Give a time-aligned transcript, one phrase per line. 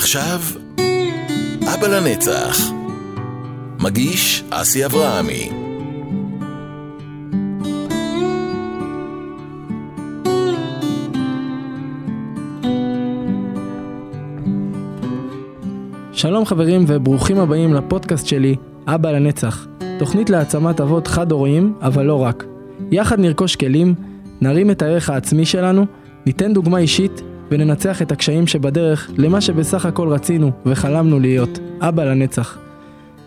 [0.00, 0.40] ועכשיו,
[1.74, 2.58] אבא לנצח.
[3.80, 5.50] מגיש אסי אברהמי.
[16.12, 18.56] שלום חברים וברוכים הבאים לפודקאסט שלי,
[18.86, 19.66] אבא לנצח.
[19.98, 22.44] תוכנית להעצמת אבות חד-הוריים, אבל לא רק.
[22.90, 23.94] יחד נרכוש כלים,
[24.40, 25.86] נרים את הערך העצמי שלנו,
[26.26, 32.58] ניתן דוגמה אישית וננצח את הקשיים שבדרך למה שבסך הכל רצינו וחלמנו להיות, אבא לנצח.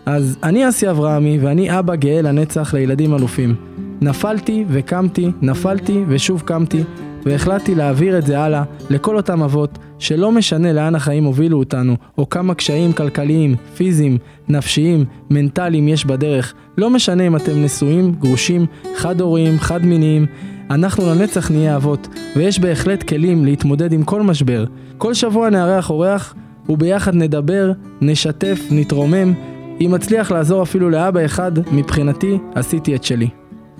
[0.06, 3.54] אז אני אסי אברהמי ואני אבא גאה לנצח לילדים אלופים.
[4.00, 6.82] נפלתי וקמתי, נפלתי ושוב קמתי,
[7.24, 12.28] והחלטתי להעביר את זה הלאה לכל אותם אבות שלא משנה לאן החיים הובילו אותנו, או
[12.28, 14.18] כמה קשיים כלכליים, פיזיים,
[14.48, 18.66] נפשיים, מנטליים יש בדרך, לא משנה אם אתם נשואים, גרושים,
[18.96, 20.26] חד-הוריים, חד-מיניים,
[20.70, 24.64] אנחנו לנצח נהיה אבות, ויש בהחלט כלים להתמודד עם כל משבר.
[24.98, 26.34] כל שבוע נארח אורח,
[26.68, 29.34] וביחד נדבר, נשתף, נתרומם.
[29.80, 33.28] אם מצליח לעזור אפילו לאבא אחד, מבחינתי, עשיתי את שלי.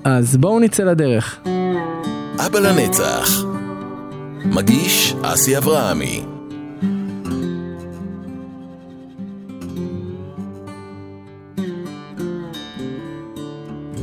[0.04, 1.38] אז בואו נצא לדרך.
[2.46, 3.44] אבא לנצח.
[4.44, 6.33] מגיש אסי אברהמי.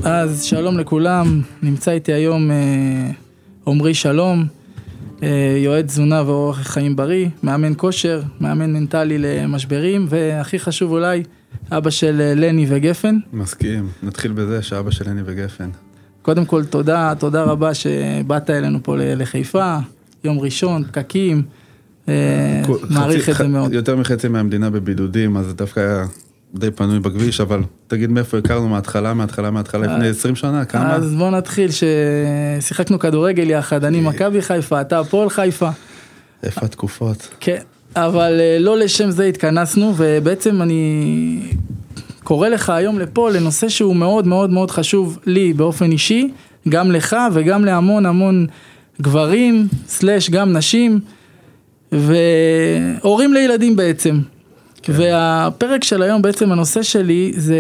[0.03, 3.11] אז שלום לכולם, נמצא איתי היום אה,
[3.67, 4.45] עמרי שלום,
[5.23, 11.23] אה, יועץ תזונה ואורח חיים בריא, מאמן כושר, מאמן מנטלי למשברים, והכי חשוב אולי,
[11.71, 13.17] אבא של אה, לני וגפן.
[13.33, 15.69] מסכים, נתחיל בזה שאבא של לני וגפן.
[16.21, 19.77] קודם כל תודה, תודה רבה שבאת אלינו פה לחיפה,
[20.23, 21.43] יום ראשון, פקקים,
[22.89, 23.73] מעריך את זה מאוד.
[23.73, 26.03] יותר מחצי מהמדינה בבידודים, אז דווקא
[26.55, 30.89] די פנוי בכביש, אבל תגיד מאיפה הכרנו מההתחלה, מההתחלה, מההתחלה, לפני 20 שנה, כמה?
[30.89, 35.69] אה, אז בוא נתחיל, ששיחקנו כדורגל יחד, אני מכבי חיפה, אתה הפועל חיפה.
[36.43, 37.27] איפה התקופות?
[37.39, 37.61] כן,
[37.95, 41.41] אבל אה, לא לשם זה התכנסנו, ובעצם אני
[42.23, 46.31] קורא לך היום לפה לנושא שהוא מאוד מאוד מאוד חשוב לי באופן אישי,
[46.70, 48.47] גם לך וגם להמון המון
[49.02, 50.99] גברים, סלאש גם נשים,
[51.92, 54.20] והורים לילדים בעצם.
[54.83, 54.93] כן.
[54.95, 57.59] והפרק של היום בעצם הנושא שלי זה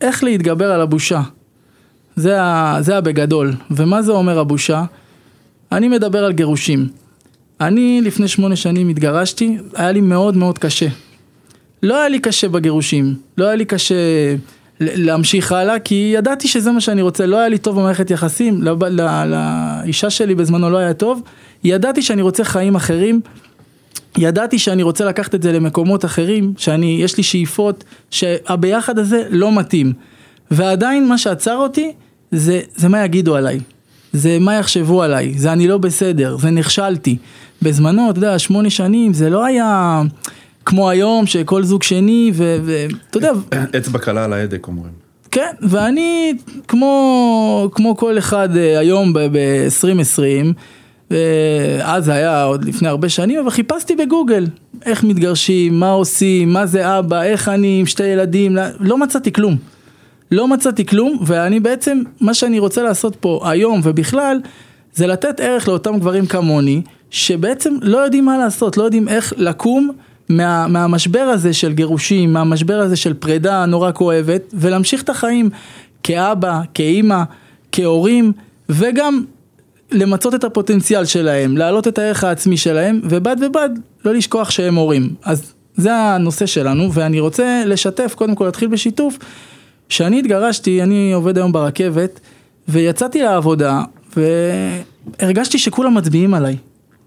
[0.00, 1.20] איך להתגבר על הבושה.
[2.16, 3.52] זה, ה, זה הבגדול.
[3.70, 4.84] ומה זה אומר הבושה?
[5.72, 6.88] אני מדבר על גירושים.
[7.60, 10.86] אני לפני שמונה שנים התגרשתי, היה לי מאוד מאוד קשה.
[11.82, 13.94] לא היה לי קשה בגירושים, לא היה לי קשה
[14.80, 18.84] להמשיך הלאה, כי ידעתי שזה מה שאני רוצה, לא היה לי טוב במערכת יחסים, לב-
[18.84, 21.22] ל- לאישה שלי בזמנו לא היה טוב,
[21.64, 23.20] ידעתי שאני רוצה חיים אחרים,
[24.18, 29.58] ידעתי שאני רוצה לקחת את זה למקומות אחרים, שאני, יש לי שאיפות, שהביחד הזה לא
[29.58, 29.92] מתאים.
[30.50, 31.92] ועדיין מה שעצר אותי,
[32.32, 33.60] זה, זה מה יגידו עליי.
[34.12, 37.16] זה מה יחשבו עליי, זה אני לא בסדר, זה נכשלתי.
[37.62, 40.02] בזמנו, אתה יודע, שמונה שנים, זה לא היה
[40.64, 43.32] כמו היום, שכל זוג שני, ואתה יודע,
[43.78, 44.92] אצבע קלה על ההדק אומרים.
[45.30, 46.34] כן, ואני
[46.68, 50.14] כמו, כמו כל אחד אה, היום ב-2020, אז
[51.98, 54.46] זה היה עוד לפני הרבה שנים, אבל חיפשתי בגוגל
[54.86, 59.32] איך מתגרשים, מה עושים, מה זה אבא, איך אני עם שתי ילדים, לא- לא מצאתי
[59.32, 59.56] כלום.
[60.30, 64.40] לא מצאתי כלום, ואני בעצם, מה שאני רוצה לעשות פה היום ובכלל,
[64.94, 69.90] זה לתת ערך לאותם גברים כמוני, שבעצם לא יודעים מה לעשות, לא יודעים איך לקום
[70.28, 75.50] מה, מהמשבר הזה של גירושים, מהמשבר הזה של פרידה נורא כואבת, ולהמשיך את החיים
[76.02, 77.22] כאבא, כאימא,
[77.72, 78.32] כהורים,
[78.68, 79.24] וגם
[79.92, 83.70] למצות את הפוטנציאל שלהם, להעלות את הערך העצמי שלהם, ובד בבד
[84.04, 85.14] לא לשכוח שהם הורים.
[85.24, 89.18] אז זה הנושא שלנו, ואני רוצה לשתף, קודם כל להתחיל בשיתוף,
[89.88, 92.20] שאני התגרשתי, אני עובד היום ברכבת,
[92.68, 93.82] ויצאתי לעבודה,
[94.16, 96.56] והרגשתי שכולם מצביעים עליי.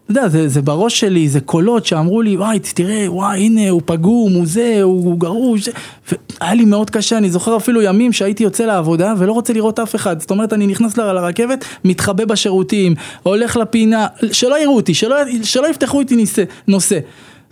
[0.06, 3.82] אתה יודע, זה, זה בראש שלי, זה קולות שאמרו לי, וואי, תראה, וואי, הנה, הוא
[3.86, 5.70] פגום, הוא זה, הוא, הוא גרוש.
[6.12, 9.96] והיה לי מאוד קשה, אני זוכר אפילו ימים שהייתי יוצא לעבודה ולא רוצה לראות אף
[9.96, 10.20] אחד.
[10.20, 16.00] זאת אומרת, אני נכנס לרכבת, מתחבא בשירותים, הולך לפינה, שלא יראו אותי, שלא, שלא יפתחו
[16.00, 16.26] איתי
[16.68, 17.00] נושא.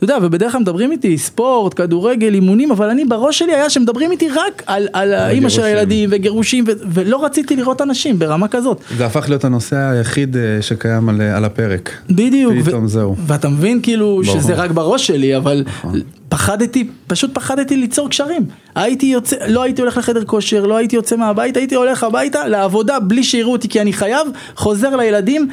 [0.03, 4.11] אתה יודע, ובדרך כלל מדברים איתי ספורט, כדורגל, אימונים, אבל אני בראש שלי היה שמדברים
[4.11, 5.63] איתי רק על, על האימא של.
[5.63, 8.81] הילדים וגירושים, ו- ולא רציתי לראות אנשים ברמה כזאת.
[8.97, 11.91] זה הפך להיות הנושא היחיד אה, שקיים על, על הפרק.
[12.09, 12.53] בדיוק.
[12.65, 13.15] פתאום זהו.
[13.27, 14.39] ואתה מבין כאילו ברור.
[14.39, 15.99] שזה רק בראש שלי, אבל נכון.
[16.29, 18.45] פחדתי, פשוט פחדתי ליצור קשרים.
[18.75, 22.99] הייתי יוצא, לא הייתי הולך לחדר כושר, לא הייתי יוצא מהבית, הייתי הולך הביתה לעבודה
[22.99, 25.47] בלי שיראו אותי כי אני חייב, חוזר לילדים,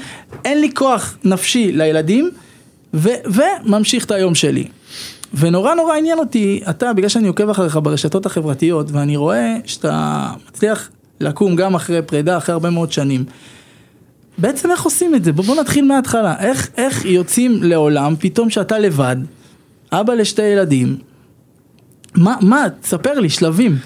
[0.45, 2.31] אין לי כוח נפשי לילדים,
[2.95, 4.69] ו- וממשיך את היום שלי.
[5.35, 10.91] ונורא נורא עניין אותי, אתה, בגלל שאני עוקב אחריך ברשתות החברתיות, ואני רואה שאתה מצליח
[11.21, 13.25] לקום גם אחרי פרידה, אחרי הרבה מאוד שנים.
[14.39, 15.33] בעצם איך עושים את זה?
[15.33, 16.35] בוא, בוא נתחיל מההתחלה.
[16.41, 19.17] איך, איך יוצאים לעולם פתאום שאתה לבד,
[19.93, 20.97] אבא לשתי ילדים.
[22.15, 23.77] מה, מה, תספר לי, שלבים.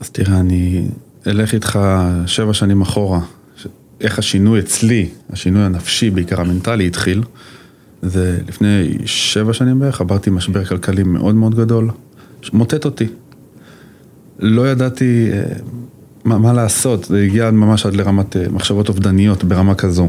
[0.00, 0.84] אז תראה, אני
[1.26, 1.78] אלך איתך
[2.26, 3.20] שבע שנים אחורה.
[4.00, 7.22] איך השינוי אצלי, השינוי הנפשי, בעיקר המנטלי, התחיל.
[8.02, 11.90] זה לפני שבע שנים בערך, עברתי משבר כלכלי מאוד מאוד גדול,
[12.52, 13.06] מוטט אותי.
[14.38, 15.42] לא ידעתי אה,
[16.24, 20.08] מה, מה לעשות, זה הגיע ממש עד לרמת אה, מחשבות אובדניות ברמה כזו.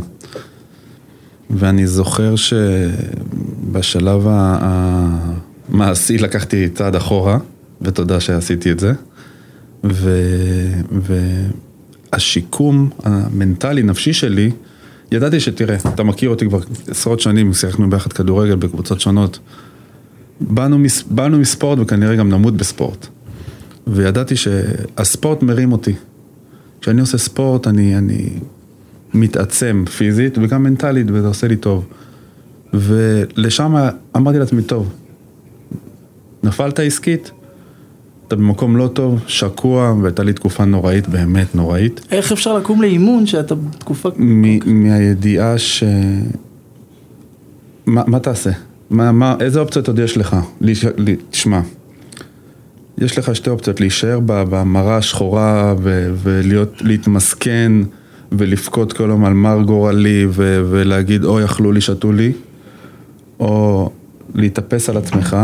[1.50, 7.38] ואני זוכר שבשלב המעשי לקחתי צעד אחורה,
[7.82, 8.94] ותודה שעשיתי את זה.
[9.84, 10.82] ו-
[12.12, 14.52] והשיקום המנטלי, נפשי שלי,
[15.12, 19.40] ידעתי שתראה, אתה מכיר אותי כבר עשרות שנים, שיחקנו ביחד כדורגל בקבוצות שונות.
[20.40, 23.08] באנו, מס- באנו מספורט וכנראה גם נמות בספורט.
[23.88, 25.94] וידעתי שהספורט מרים אותי.
[26.82, 28.30] כשאני עושה ספורט אני, אני
[29.14, 31.86] מתעצם פיזית וגם מנטלית וזה עושה לי טוב.
[32.74, 33.76] ולשם
[34.16, 34.94] אמרתי לעצמי, טוב,
[36.44, 37.32] נפלת עסקית,
[38.32, 42.02] אתה במקום לא טוב, שקוע, והייתה לי תקופה נוראית, באמת נוראית.
[42.12, 44.10] איך אפשר לקום לאימון שאתה בתקופה...
[44.18, 45.84] מ- מהידיעה ש...
[47.86, 48.50] מה, מה תעשה?
[48.90, 50.36] מה, מה, איזה אופציות עוד יש לך?
[50.62, 51.60] להיש- ל- תשמע,
[52.98, 57.72] יש לך שתי אופציות, להישאר במראה השחורה ו- ולהיות, להתמסכן
[58.32, 62.32] ולבכות כל יום על מר גורלי ו- ולהגיד אוי אכלו לי, שתו לי,
[63.40, 63.90] או
[64.36, 65.38] להתאפס על עצמך,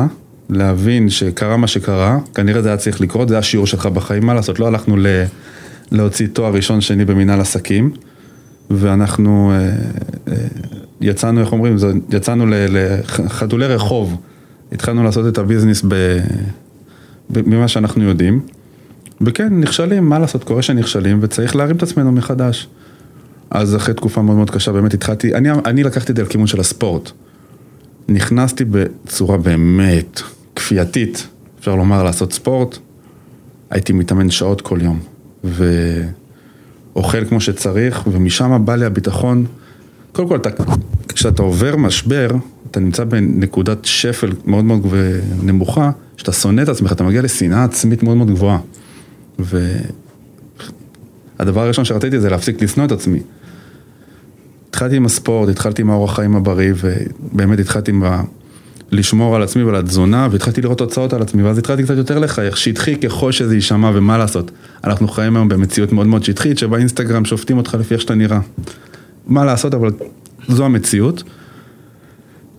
[0.50, 4.60] להבין שקרה מה שקרה, כנראה זה היה צריך לקרות, זה השיעור שלך בחיים, מה לעשות,
[4.60, 5.24] לא הלכנו ל-
[5.92, 7.92] להוציא תואר ראשון שני במנהל עסקים,
[8.72, 9.70] ואנחנו אה,
[10.28, 10.34] אה,
[11.02, 14.22] יצאנו, איך אומרים, זה- יצאנו לחתולי רחוב,
[14.72, 15.84] התחלנו לעשות את הביזנס.
[15.88, 16.20] ב-
[17.46, 18.40] ממה שאנחנו יודעים,
[19.22, 22.68] וכן, נכשלים, מה לעשות, קורה שנכשלים, וצריך להרים את עצמנו מחדש.
[23.52, 26.60] אז אחרי תקופה מאוד מאוד קשה, באמת התחלתי, אני, אני לקחתי את זה לכיוון של
[26.60, 27.12] הספורט.
[28.10, 30.22] נכנסתי בצורה באמת
[30.58, 31.28] כפייתית,
[31.60, 32.78] אפשר לומר, לעשות ספורט.
[33.70, 35.00] הייתי מתאמן שעות כל יום,
[35.44, 39.46] ואוכל כמו שצריך, ומשם בא לי הביטחון.
[40.12, 40.50] קודם כל, אתה,
[41.08, 42.28] כשאתה עובר משבר,
[42.72, 44.82] אתה נמצא בנקודת שפל מאוד מאוד
[45.44, 48.60] נמוכה, שאתה שונא את עצמך, אתה מגיע לשנאה עצמית מאוד מאוד גבוהה.
[51.40, 53.20] והדבר הראשון שרציתי זה להפסיק לשנוא את עצמי.
[54.70, 58.04] התחלתי עם הספורט, התחלתי עם האורח חיים הבריא, ובאמת התחלתי עם.
[58.92, 62.58] לשמור על עצמי ועל התזונה, והתחלתי לראות תוצאות על עצמי, ואז התחלתי קצת יותר לחייך,
[62.58, 64.52] שטחי ככל שזה יישמע, ומה לעשות.
[64.84, 68.40] אנחנו חיים היום במציאות מאוד מאוד שטחית, שבאינסטגרם שופטים אותך לפי איך שאתה נראה.
[69.28, 69.90] מה לעשות, אבל
[70.48, 71.24] זו המציאות.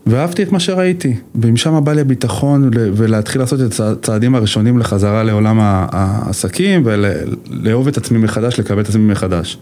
[0.06, 5.58] ואהבתי את מה שראיתי, ומשם בא לי הביטחון ולהתחיל לעשות את הצעדים הראשונים לחזרה לעולם
[5.60, 9.58] העסקים ולאהוב את עצמי מחדש, לקבל את עצמי מחדש.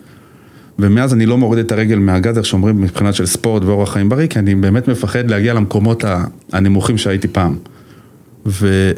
[0.79, 4.27] ומאז אני לא מוריד את הרגל מהגז, איך שאומרים, מבחינת של ספורט ואורח חיים בריא,
[4.27, 6.05] כי אני באמת מפחד להגיע למקומות
[6.53, 7.57] הנמוכים שהייתי פעם.
[8.47, 8.93] ו-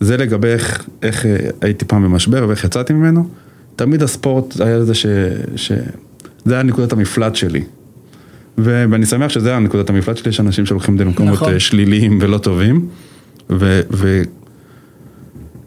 [0.00, 3.28] וזה לגבי איך, איך אה, הייתי פעם במשבר ואיך יצאתי ממנו.
[3.76, 5.06] תמיד הספורט היה זה ש...
[5.56, 5.72] ש...
[6.44, 7.62] זה היה נקודת המפלט שלי.
[8.58, 11.48] ו- ואני שמח שזה היה נקודת המפלט שלי, יש אנשים שהולכים למקומות נכון.
[11.48, 11.58] נכון.
[11.60, 12.88] שליליים ולא טובים.
[13.50, 13.80] ו-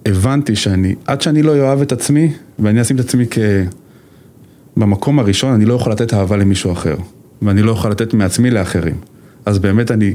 [0.05, 3.37] והבנתי שאני, עד שאני לא אוהב את עצמי, ואני אשים את עצמי כ...
[4.77, 6.95] במקום הראשון, אני לא יכול לתת אהבה למישהו אחר.
[7.41, 8.95] ואני לא יכול לתת מעצמי לאחרים.
[9.45, 10.13] אז באמת אני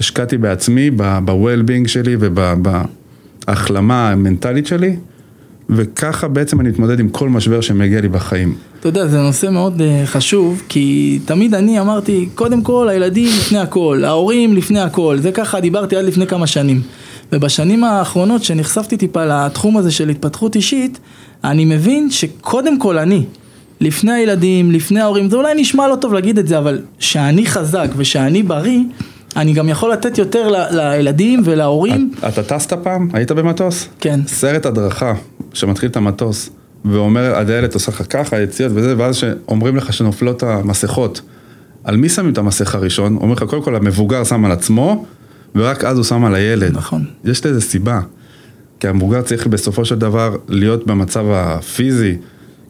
[0.00, 4.96] השקעתי בעצמי, ב-well-being שלי ובהחלמה המנטלית שלי,
[5.70, 8.54] וככה בעצם אני מתמודד עם כל משבר שמגיע לי בחיים.
[8.80, 13.58] אתה יודע, זה נושא מאוד uh, חשוב, כי תמיד אני אמרתי, קודם כל הילדים לפני
[13.58, 16.80] הכל, ההורים לפני הכל, זה ככה דיברתי עד לפני כמה שנים.
[17.32, 20.98] ובשנים האחרונות שנחשפתי טיפה לתחום הזה של התפתחות אישית,
[21.44, 23.24] אני מבין שקודם כל אני,
[23.82, 27.88] לפני הילדים, לפני ההורים, זה אולי נשמע לא טוב להגיד את זה, אבל שאני חזק
[27.96, 28.80] ושאני בריא,
[29.36, 32.10] אני גם יכול לתת יותר ל- לילדים ולהורים.
[32.18, 33.08] את- אתה טסת פעם?
[33.12, 33.88] היית במטוס?
[34.00, 34.20] כן.
[34.26, 35.14] סרט הדרכה
[35.54, 36.50] שמתחיל את המטוס
[36.84, 41.20] ואומר, הדיילת עושה לך ככה, יציאות וזה, ואז שאומרים לך שנופלות המסכות.
[41.84, 43.16] על מי שמים את המסכה הראשון?
[43.16, 45.04] אומר לך, קודם כל המבוגר שם על עצמו,
[45.54, 46.76] ורק אז הוא שם על הילד.
[46.76, 47.04] נכון.
[47.24, 48.00] יש לזה סיבה.
[48.80, 52.16] כי המבוגר צריך בסופו של דבר להיות במצב הפיזי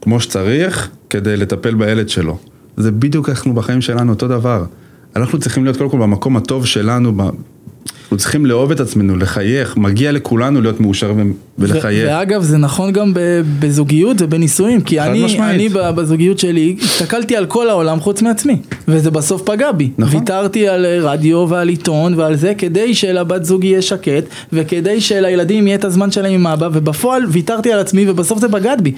[0.02, 2.38] כמו שצריך, כדי לטפל בילד שלו.
[2.76, 4.64] זה בדיוק אנחנו בחיים שלנו, אותו דבר.
[5.16, 7.30] אנחנו צריכים להיות קודם כל במקום הטוב שלנו, ב-
[8.12, 11.12] אנחנו צריכים לאהוב את עצמנו, לחייך, מגיע לכולנו להיות מאושר
[11.58, 12.08] ולחייך.
[12.08, 13.12] ואגב זה נכון גם
[13.60, 15.54] בזוגיות ובנישואים, כי אני, משמעית.
[15.54, 18.56] אני בזוגיות שלי הסתכלתי על כל העולם חוץ מעצמי,
[18.88, 19.90] וזה בסוף פגע בי.
[19.98, 20.20] נכון.
[20.20, 25.66] ויתרתי על אה, רדיו ועל עיתון ועל זה כדי שלבת זוג יהיה שקט, וכדי שלילדים
[25.66, 28.92] יהיה את הזמן שלהם עם אבא, ובפועל ויתרתי על עצמי ובסוף זה בגד בי.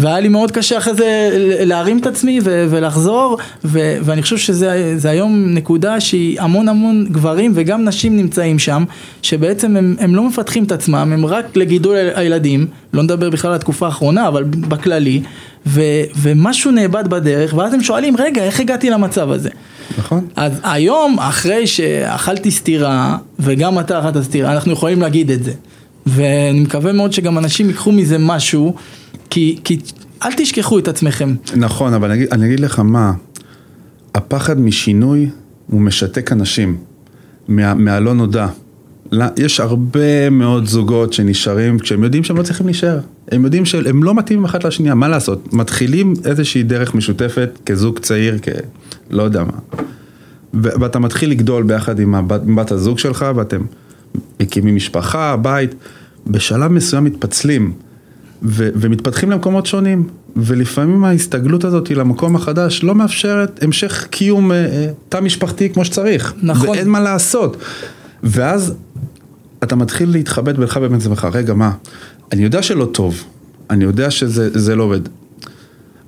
[0.00, 1.30] והיה לי מאוד קשה אחרי זה
[1.64, 7.06] להרים את עצמי ו- ולחזור, ו- ואני חושב שזה זה היום נקודה שהיא המון המון
[7.10, 8.84] גברים וגם נשים נמצאים שם,
[9.22, 13.56] שבעצם הם, הם לא מפתחים את עצמם, הם רק לגידול הילדים, לא נדבר בכלל על
[13.56, 15.22] התקופה האחרונה, אבל בכללי,
[15.66, 19.48] ו- ומשהו נאבד בדרך, ואז הם שואלים, רגע, איך הגעתי למצב הזה?
[19.98, 20.26] נכון.
[20.36, 25.52] אז היום, אחרי שאכלתי סטירה, וגם אתה אכלת סטירה, אנחנו יכולים להגיד את זה.
[26.10, 28.74] ואני מקווה מאוד שגם אנשים ייקחו מזה משהו,
[29.30, 29.78] כי, כי
[30.22, 31.34] אל תשכחו את עצמכם.
[31.56, 33.12] נכון, אבל אני אגיד, אני אגיד לך מה,
[34.14, 35.30] הפחד משינוי
[35.66, 36.76] הוא משתק אנשים
[37.48, 38.46] מה, מהלא נודע.
[39.12, 43.00] לא, יש הרבה מאוד זוגות שנשארים כשהם יודעים שהם לא צריכים להישאר.
[43.32, 45.52] הם יודעים שהם לא מתאימים אחת לשנייה, מה לעשות?
[45.52, 48.48] מתחילים איזושהי דרך משותפת כזוג צעיר, כ...
[49.10, 49.82] לא יודע מה.
[50.54, 53.60] ו- ואתה מתחיל לגדול ביחד עם הבת, בת הזוג שלך, ואתם
[54.40, 55.74] מקימים משפחה, בית,
[56.26, 57.72] בשלב מסוים מתפצלים,
[58.42, 64.86] ו- ומתפתחים למקומות שונים, ולפעמים ההסתגלות הזאת למקום החדש לא מאפשרת המשך קיום אה, אה,
[65.08, 66.34] תא משפחתי כמו שצריך.
[66.42, 66.68] נכון.
[66.68, 67.56] ואין מה לעשות.
[68.22, 68.74] ואז
[69.62, 71.72] אתה מתחיל להתחבט בינך לבין עצמך, רגע, מה?
[72.32, 73.24] אני יודע שלא טוב,
[73.70, 75.00] אני יודע שזה זה לא עובד,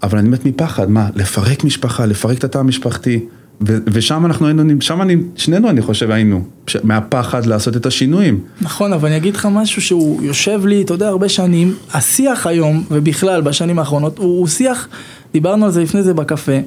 [0.02, 1.08] אבל אני מת מפחד, מה?
[1.14, 3.24] לפרק משפחה, לפרק את התא המשפחתי,
[3.66, 6.44] ושם אנחנו היינו, שם אני, שנינו אני חושב היינו,
[6.82, 8.40] מהפחד לעשות את השינויים.
[8.60, 12.84] נכון, אבל אני אגיד לך משהו שהוא יושב לי, אתה יודע, הרבה שנים, השיח היום,
[12.90, 14.88] ובכלל בשנים האחרונות, הוא, הוא שיח,
[15.32, 16.58] דיברנו על זה לפני זה בקפה,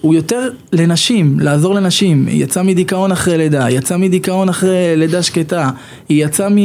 [0.00, 0.40] הוא יותר
[0.72, 5.70] לנשים, לעזור לנשים, היא יצאה מדיכאון אחרי לידה, יצאה מדיכאון אחרי לידה שקטה,
[6.08, 6.56] היא יצאה מ...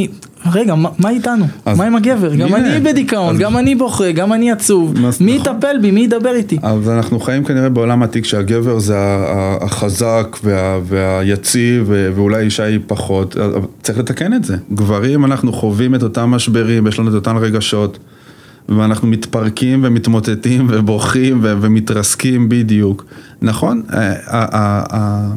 [0.52, 1.44] רגע, מה, מה איתנו?
[1.64, 2.34] אז- מה עם הגבר?
[2.34, 5.00] גם הנה, אני בדיכאון, אז- גם אני בוכה, גם אני עצוב.
[5.00, 5.54] מה- מי נכון.
[5.54, 5.90] יטפל בי?
[5.90, 6.58] מי ידבר איתי?
[6.62, 8.96] אז אנחנו חיים כנראה בעולם עתיק שהגבר זה
[9.60, 13.36] החזק וה, והיציב ואולי אישה היא פחות,
[13.82, 14.56] צריך לתקן את זה.
[14.72, 17.98] גברים אנחנו חווים את אותם משברים, יש לנו את אותן רגשות
[18.68, 23.04] ואנחנו מתפרקים ומתמוטטים ובוכים ו- ומתרסקים בדיוק.
[23.42, 25.34] נכון, ה- ה- ה- ה-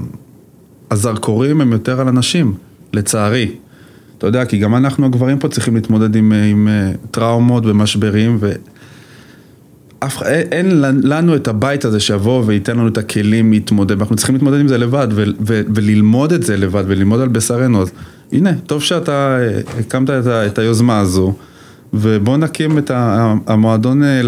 [0.91, 2.53] הזרקורים הם יותר על אנשים,
[2.93, 3.51] לצערי.
[4.17, 8.51] אתה יודע, כי גם אנחנו הגברים פה צריכים להתמודד עם, עם אה, טראומות ומשברים ו...
[9.99, 14.59] אף, אין, לנו את הבית הזה שיבוא וייתן לנו את הכלים להתמודד, אנחנו צריכים להתמודד
[14.59, 17.91] עם זה לבד ו, ו, וללמוד את זה לבד וללמוד על בשרנו, אז
[18.31, 21.33] הנה, טוב שאתה אה, הקמת את, ה, את היוזמה הזו,
[21.93, 22.91] ובוא נקים את
[23.47, 24.21] המועדון אה,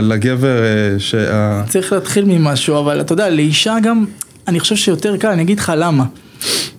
[0.00, 1.62] לגבר, אה, שה...
[1.68, 4.04] צריך להתחיל ממשהו, אבל אתה יודע, לאישה גם,
[4.48, 6.04] אני חושב שיותר קל, אני אגיד לך למה.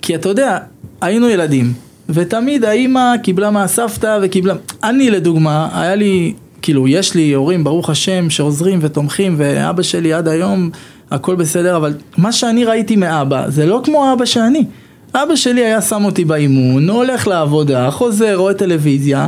[0.02, 0.58] כי אתה יודע,
[1.02, 1.74] היינו ילדים,
[2.10, 4.54] ותמיד האימא קיבלה מהסבתא וקיבלה...
[4.84, 10.28] אני לדוגמה, היה לי, כאילו, יש לי הורים, ברוך השם, שעוזרים ותומכים, ואבא שלי עד
[10.28, 10.70] היום,
[11.12, 14.66] הכל בסדר, אבל מה שאני ראיתי מאבא, זה לא כמו האבא שאני.
[15.14, 19.28] אבא שלי היה שם אותי באימון, הולך לעבודה, חוזר, רואה טלוויזיה,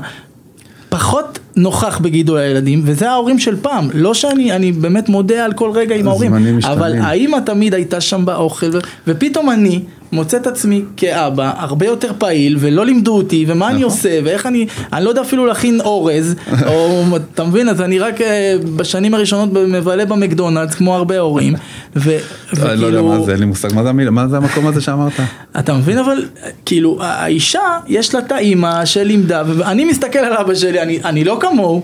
[0.89, 5.71] פחות נוכח בגידול הילדים, וזה ההורים של פעם, לא שאני, אני באמת מודה על כל
[5.71, 6.33] רגע עם ההורים.
[6.63, 8.65] אבל האימא תמיד הייתה שם באוכל,
[9.07, 9.81] ופתאום אני
[10.11, 13.83] מוצא את עצמי כאבא הרבה יותר פעיל, ולא לימדו אותי, ומה אני נכון.
[13.83, 16.35] עושה, ואיך אני, אני לא יודע אפילו להכין אורז,
[16.67, 21.53] או אתה מבין, אז אני רק אה, בשנים הראשונות מבלה במקדונלדס, כמו הרבה הורים,
[21.95, 22.17] ו-
[22.61, 24.81] אני לא יודע מה זה, אין לי מושג, מה זה, המילה- מה זה המקום הזה
[24.81, 25.11] שאמרת?
[25.59, 26.25] אתה מבין אבל,
[26.65, 31.37] כאילו, האישה, יש לה את האימא שלימדה, ואני מסתכל על אבא שלי, אני, אני לא
[31.41, 31.81] כמוהו,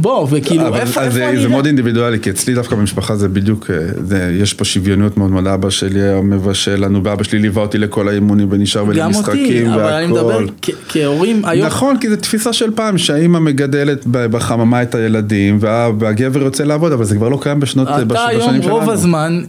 [0.00, 1.42] בוא, וכאילו, אבל- איפה, אז איפה זה, אני...
[1.42, 5.30] זה מאוד אינדיבידואלי, כי אצלי דווקא במשפחה זה בדיוק, אה, זה, יש פה שוויוניות מאוד
[5.30, 8.98] מאוד, אבא שלי היה מבשל לנו, ואבא שלי ליווה אותי לכל האימונים ונשאר גם אותי,
[8.98, 10.46] ולמשחקים אבל אני מדבר והכל.
[10.88, 16.42] כהורים היום, נכון, כי זו תפיסה של פעם, שהאימא מגדלת בחממה את הילדים, וה- והגבר
[16.42, 18.74] יוצא לעבוד, אבל זה כבר לא קיים בשנות, בש- אתה היום בשנים שלנו.
[18.74, 19.42] רוב הזמן,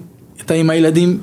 [0.45, 1.17] אתה עם הילדים,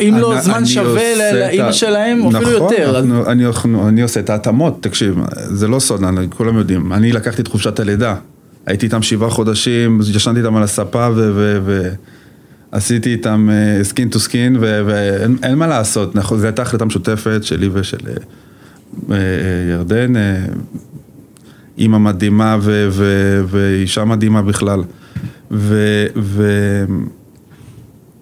[0.00, 1.02] אם לא זמן שווה
[1.34, 2.98] לאימא שלהם, אפילו נכון, יותר.
[2.98, 6.92] אנחנו- אני, אנחנו- אני עושה את ההתאמות, תקשיב, זה לא סוד, אני- כולם יודעים.
[6.92, 8.14] אני לקחתי את חופשת הלידה,
[8.66, 11.08] הייתי איתם שבעה חודשים, ישנתי איתם על הספה
[12.72, 13.48] ועשיתי איתם
[13.82, 18.12] skin to skin, ואין אין מה לעשות, נכון, זו הייתה החלטה משותפת שלי ושל אה,
[19.16, 19.18] אה,
[19.72, 20.36] ירדן, אה,
[21.78, 22.58] אימא מדהימה
[23.46, 24.80] ואישה מדהימה בכלל.
[25.50, 26.84] ו- ו-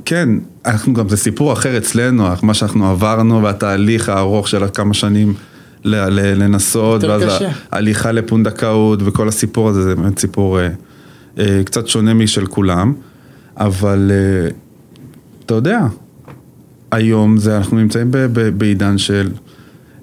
[0.05, 0.29] כן,
[0.67, 5.35] אנחנו גם, זה סיפור אחר אצלנו, מה שאנחנו עברנו והתהליך הארוך של כמה שנים
[5.85, 7.51] ל- ל- לנסות, ואז קשה.
[7.73, 10.69] ההליכה לפונדקאות וכל הסיפור הזה, זה באמת סיפור אה,
[11.39, 12.93] אה, קצת שונה משל כולם,
[13.57, 14.51] אבל אה,
[15.47, 15.81] אתה יודע,
[16.91, 19.31] היום זה, אנחנו נמצאים ב- ב- בעידן של...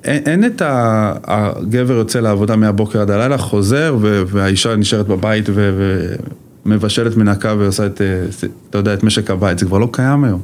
[0.04, 1.14] אין, אין את ה...
[1.24, 6.16] הגבר יוצא לעבודה מהבוקר עד הלילה, חוזר, ו- והאישה נשארת בבית ו-
[6.66, 8.08] ומבשלת מנקה ועושה את, אה,
[8.70, 10.42] אתה יודע, את משק הבית, זה כבר לא קיים היום.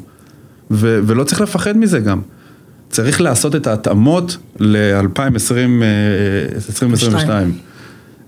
[0.71, 2.21] ו- ולא צריך לפחד מזה גם.
[2.89, 7.29] צריך לעשות את ההתאמות ל-2022.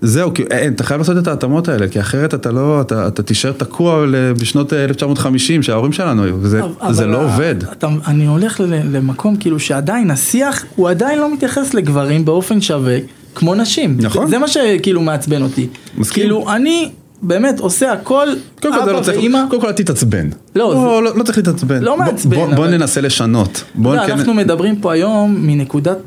[0.02, 3.22] זהו, כי אין, אתה חייב לעשות את ההתאמות האלה, כי אחרת אתה לא, אתה, אתה
[3.22, 4.04] תישאר תקוע
[4.40, 7.54] בשנות אה, 1950 שההורים שלנו היו, זה אבל לא עובד.
[7.72, 8.60] אתה, אני הולך
[8.92, 12.98] למקום כאילו שעדיין השיח הוא עדיין לא מתייחס לגברים באופן שווה
[13.34, 13.96] כמו נשים.
[14.00, 14.26] נכון.
[14.26, 15.66] זה, זה מה שכאילו מעצבן אותי.
[15.98, 16.22] מסכים.
[16.22, 16.90] כאילו אני
[17.22, 18.26] באמת עושה הכל,
[18.62, 19.38] קודם כל, זה אבא לא צריך, ואימא.
[19.50, 20.28] קודם כל אל תתעצבן.
[20.56, 21.82] לא, לא, לא, לא צריך להתעצבן.
[21.82, 23.64] לא בוא- מעצבן, בוא, בוא אבל- ננסה לשנות.
[23.74, 25.98] בוא לא, כן- אנחנו מדברים פה היום מנקודת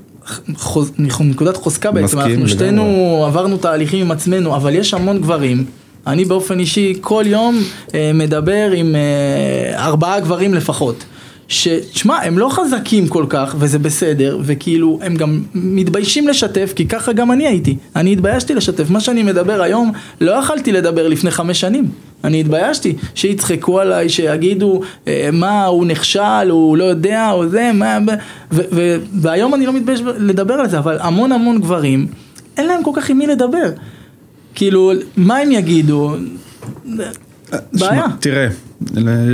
[0.56, 2.50] חוז, נקודת חוזקה בעצם, מסכים אנחנו לגמרי.
[2.50, 2.84] שתינו
[3.28, 5.66] עברנו תהליכים עם עצמנו, אבל יש המון גברים.
[6.08, 7.60] אני באופן אישי כל יום
[7.94, 11.04] אה, מדבר עם אה, ארבעה גברים לפחות.
[11.52, 17.14] שתשמע, הם לא חזקים כל כך, וזה בסדר, וכאילו, הם גם מתביישים לשתף, כי ככה
[17.14, 17.78] גם אני הייתי.
[17.96, 18.90] אני התביישתי לשתף.
[18.90, 19.92] מה שאני מדבר היום,
[20.22, 21.86] לא יכלתי לדבר לפני חמש שנים.
[22.24, 27.98] אני התביישתי, שיצחקו עליי, שיגידו אה, מה, הוא נכשל, הוא לא יודע, או זה, מה,
[28.52, 32.08] ו- ו- והיום אני לא מתבייש לדבר על זה, אבל המון המון גברים,
[32.58, 33.72] אין להם כל כך עם מי לדבר.
[34.56, 36.16] כאילו, מה הם יגידו?
[37.74, 38.06] בעיה.
[38.20, 38.48] תראה,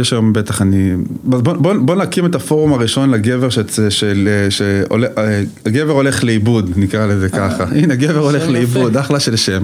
[0.01, 0.93] יש היום בטח אני...
[1.23, 4.29] בוא, בוא, בוא נקים את הפורום הראשון לגבר שצ- של...
[4.49, 5.07] שעולה...
[5.17, 7.63] אה, הגבר הולך לאיבוד, נקרא לזה ככה.
[7.63, 8.97] הנה, גבר הולך לאיבוד.
[8.97, 9.63] אחלה של שם.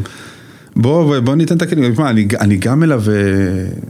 [0.76, 1.94] בוא, בוא ניתן את הכלים.
[1.94, 3.14] תשמע, אני, אני גם מלווה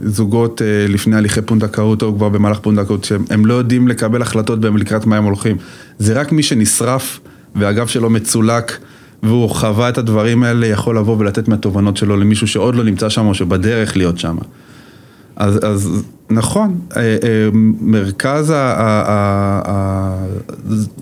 [0.02, 4.60] זוגות אה, לפני הליכי פונדקאות או כבר במהלך פונדקאות, שהם הם לא יודעים לקבל החלטות
[4.60, 5.56] בהם לקראת מה הם הולכים.
[5.98, 7.20] זה רק מי שנשרף
[7.54, 8.78] והגב שלו מצולק.
[9.22, 13.26] והוא חווה את הדברים האלה, יכול לבוא ולתת מהתובנות שלו למישהו שעוד לא נמצא שם
[13.26, 14.36] או שבדרך להיות שם.
[15.36, 17.48] אז, אז נכון, אה, אה,
[17.80, 18.52] מרכז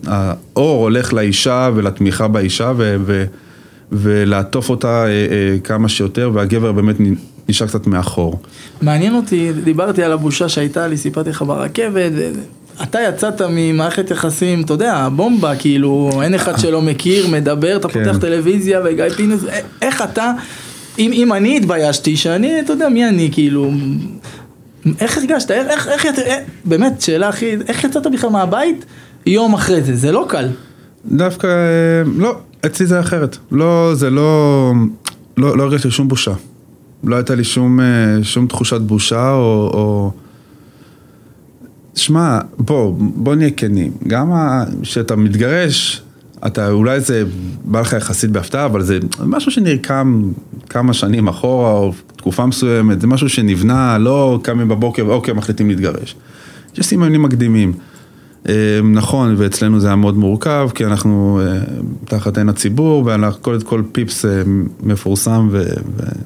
[0.07, 3.25] האור הולך לאישה ולתמיכה באישה ו, ו,
[3.93, 6.97] ולעטוף אותה אה, כמה שיותר והגבר באמת
[7.49, 8.41] נשאר קצת מאחור.
[8.83, 12.13] מעניין אותי, דיברתי על הבושה שהייתה לי, סיפרתי לך ברכבת,
[12.83, 18.05] אתה יצאת ממערכת יחסים, אתה יודע, בומבה, כאילו, אין אחד שלא מכיר, מדבר, אתה כן.
[18.05, 19.41] פותח טלוויזיה וגיא פינס,
[19.83, 20.33] איך אתה,
[20.99, 23.71] אם, אם אני התביישתי, שאני, אתה יודע, מי אני, כאילו,
[25.01, 28.85] איך הרגשת, איך, איך, איך, איך באמת, שאלה הכי, איך יצאת בכלל מהבית
[29.27, 30.49] יום אחרי זה, זה לא קל.
[31.07, 33.37] דווקא, אה, לא, אצלי זה אחרת.
[33.53, 34.73] לא, זה לא,
[35.37, 36.33] לא, לא הרגשתי שום בושה.
[37.05, 37.85] לא הייתה לי שום, אה,
[38.23, 39.71] שום תחושת בושה או...
[39.75, 40.11] או...
[41.95, 43.93] שמע, בוא, בוא נהיה כנים.
[44.07, 44.33] גם
[44.83, 46.03] כשאתה מתגרש,
[46.47, 47.25] אתה, אולי זה
[47.65, 50.23] בא לך יחסית בהפתעה, אבל זה משהו שנרקם
[50.69, 56.17] כמה שנים אחורה, או תקופה מסוימת, זה משהו שנבנה, לא קמים בבוקר ואוקיי, מחליטים להתגרש.
[56.79, 57.73] יש סימנים מקדימים.
[58.49, 61.59] אה, נכון, ואצלנו זה היה מאוד מורכב, כי אנחנו אה,
[62.05, 64.43] תחת עין הציבור, וכל כל פיפס אה,
[64.83, 65.49] מפורסם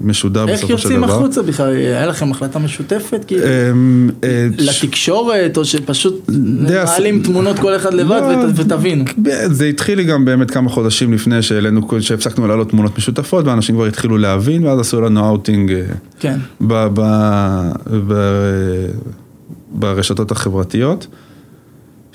[0.01, 1.15] ומשודר איך בסופו של יוצאים דבר.
[1.15, 3.43] החוצה בכלל, היה לכם החלטה משותפת, כאילו?
[3.47, 6.31] אה, לתקשורת, או שפשוט
[6.71, 9.05] מעלים תמונות כל אחד לבד לא, ות- ותבינו.
[9.47, 11.43] זה התחיל לי גם באמת כמה חודשים לפני
[12.01, 15.73] שהפסקנו להעלות תמונות משותפות, ואנשים כבר התחילו להבין, ואז עשו לנו אאוטינג
[16.21, 16.39] כן.
[19.73, 21.07] ברשתות החברתיות.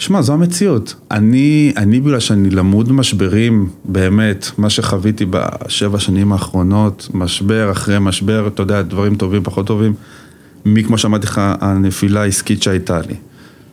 [0.01, 0.95] שמע, זו המציאות.
[1.11, 8.47] אני, אני בגלל שאני למוד משברים, באמת, מה שחוויתי בשבע שנים האחרונות, משבר אחרי משבר,
[8.47, 9.93] אתה יודע, דברים טובים, פחות טובים,
[10.65, 13.15] מי, כמו שאמרתי לך, הנפילה העסקית שהייתה לי.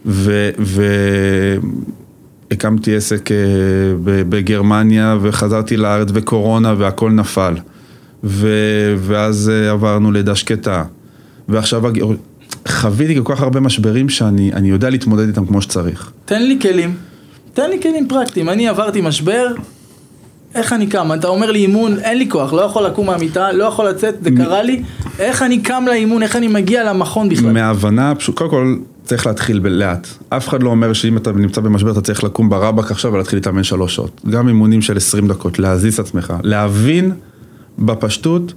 [0.06, 0.50] ו...
[0.58, 0.84] ו...
[2.50, 3.36] הקמתי עסק אה,
[4.04, 7.54] בגרמניה וחזרתי לארץ וקורונה והכל נפל.
[8.24, 8.48] ו...
[8.98, 10.84] ואז אה, עברנו לידה שקטה.
[11.48, 11.82] ועכשיו
[12.68, 16.10] חוויתי כל כך הרבה משברים שאני אני יודע להתמודד איתם כמו שצריך.
[16.24, 16.94] תן לי כלים,
[17.54, 18.48] תן לי כלים פרקטיים.
[18.48, 19.46] אני עברתי משבר,
[20.54, 21.12] איך אני קם?
[21.12, 24.30] אתה אומר לי אימון, אין לי כוח, לא יכול לקום מהמיטה, לא יכול לצאת, זה
[24.36, 24.82] קרה לי.
[25.18, 27.52] איך אני קם לאימון, איך אני מגיע למכון בכלל?
[27.52, 30.08] מההבנה, פשוט, קודם כל צריך להתחיל בלאט.
[30.28, 33.62] אף אחד לא אומר שאם אתה נמצא במשבר אתה צריך לקום ברבק עכשיו ולהתחיל להתאמן
[33.62, 34.20] שלוש שעות.
[34.30, 37.12] גם אימונים של 20 דקות, להזיז את עצמך, להבין
[37.78, 38.52] בפשטות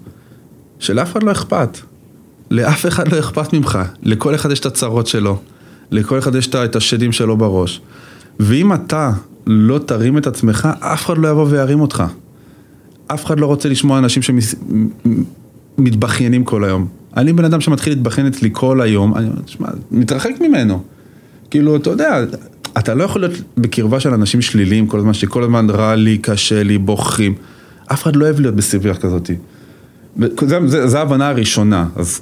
[0.80, 1.78] שלאף אחד לא אכפת.
[2.52, 5.40] לאף אחד לא אכפת ממך, לכל אחד יש את הצרות שלו,
[5.92, 7.82] לכל אחד יש את השדים שלו בראש.
[8.40, 9.12] ואם אתה
[9.48, 12.04] לא תרים את עצמך, אף אחד לא יבוא וירים אותך.
[13.08, 14.24] אף אחד לא רוצה לשמוע אנשים
[15.78, 16.88] שמתבכיינים כל היום.
[17.18, 20.84] אני בן אדם שמתחיל להתבכיין אצלי כל היום, אני תשמע, מתרחק ממנו.
[21.50, 22.24] כאילו, אתה יודע,
[22.78, 26.64] אתה לא יכול להיות בקרבה של אנשים שליליים כל הזמן, שכל הזמן רע לי, קשה
[26.64, 27.34] לי, בוכים.
[27.92, 29.30] אף אחד לא אוהב להיות בסביבה כזאת.
[30.66, 32.22] זה, זה ההבנה הראשונה, אז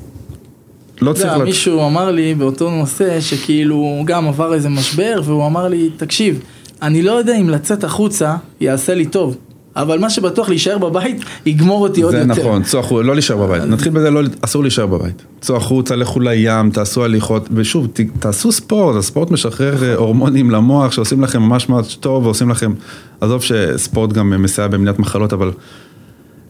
[1.01, 1.25] לא צריך...
[1.25, 5.67] יודע, לת- מישהו אמר לי באותו נושא שכאילו הוא גם עבר איזה משבר והוא אמר
[5.67, 6.39] לי תקשיב
[6.81, 9.37] אני לא יודע אם לצאת החוצה יעשה לי טוב
[9.75, 12.31] אבל מה שבטוח להישאר בבית יגמור אותי עוד זה יותר.
[12.41, 13.63] נכון, צאו החוצה, לא להישאר בבית.
[13.63, 15.23] נתחיל בזה, לא, אסור להישאר בבית.
[15.41, 20.91] צאו החוצה, לכו לים, תעשו הליכות, ושוב, ת, תעשו ספורט, הספורט משחרר אה, הורמונים למוח
[20.91, 22.73] שעושים לכם ממש ממש טוב, ועושים לכם,
[23.21, 25.51] עזוב שספורט גם מסייע במניעת מחלות, אבל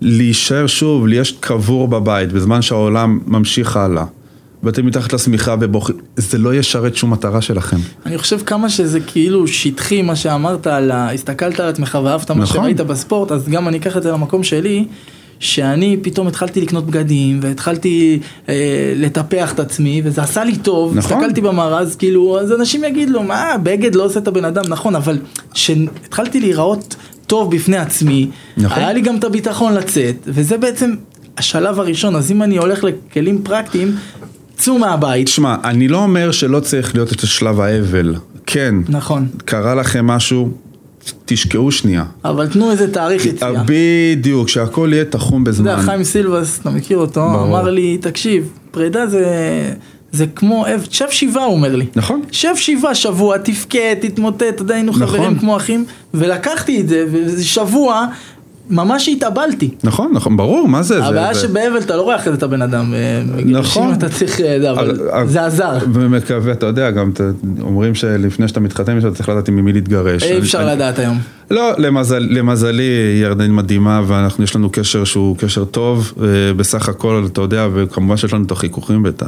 [0.02, 4.06] להישאר שוב, להיות קבור בבית בזמן שהעולם ממשיך הלאה,
[4.64, 7.78] ואתם מתחת לשמיכה ובוכים, זה לא ישרת שום מטרה שלכם.
[8.06, 11.14] אני חושב כמה שזה כאילו שטחי מה שאמרת על ה...
[11.14, 12.62] הסתכלת על עצמך ואהבת מה נכון.
[12.62, 14.86] שראית בספורט, אז גם אני אקח את זה למקום שלי,
[15.40, 18.20] שאני פתאום התחלתי לקנות בגדים והתחלתי
[18.50, 21.18] אה, לטפח את עצמי וזה עשה לי טוב, נכון.
[21.18, 24.96] הסתכלתי במראה אז כאילו, אז אנשים יגידו, מה, בגד לא עושה את הבן אדם, נכון,
[24.96, 25.18] אבל
[25.54, 26.96] כשהתחלתי להיראות
[27.28, 28.78] טוב בפני עצמי, נכון.
[28.78, 30.96] היה לי גם את הביטחון לצאת, וזה בעצם
[31.38, 33.96] השלב הראשון, אז אם אני הולך לכלים פרקטיים,
[34.60, 35.26] צאו מהבית.
[35.26, 38.16] תשמע, אני לא אומר שלא צריך להיות את שלב האבל.
[38.46, 39.28] כן, נכון.
[39.46, 40.50] קרה לכם משהו,
[41.26, 42.04] תשקעו שנייה.
[42.26, 43.64] אבל תנו איזה תאריך יציאה.
[43.66, 45.72] בדיוק, שהכל יהיה תחום אתה בזמן.
[45.72, 47.48] יודע, חיים סילבס, אתה מכיר אותו, ברור.
[47.60, 49.26] אמר לי, תקשיב, פרידה זה,
[50.12, 51.86] זה כמו, שב שבעה, הוא אומר לי.
[51.96, 52.22] נכון.
[52.32, 55.08] שב שבעה שבוע, תבכה, תתמוטט, אתה יודע, היינו נכון.
[55.08, 58.06] חברים כמו אחים, ולקחתי את זה, וזה שבוע,
[58.70, 59.70] ממש התאבלתי.
[59.84, 61.06] נכון, נכון, ברור, מה זה?
[61.06, 63.38] הבעיה זה- שבאבל אתה לא רואה אחרי זה את הבן אדם, אה, נכון.
[63.44, 65.78] בגירושים אתה צריך, אה, אבל זה עזר.
[65.94, 67.12] ומקווה, אתה יודע, גם
[67.62, 70.24] אומרים שלפני שאתה מתחתן אתה צריך לדעת עם מי להתגרש.
[70.24, 71.18] אי אפשר לדעת היום.
[71.52, 72.84] לא, למזל, למזלי
[73.22, 76.14] ירדן מדהימה ואנחנו, יש לנו קשר שהוא קשר טוב,
[76.58, 79.24] בסך הכל, אתה יודע, וכמובן שיש לנו את החיכוכים ואת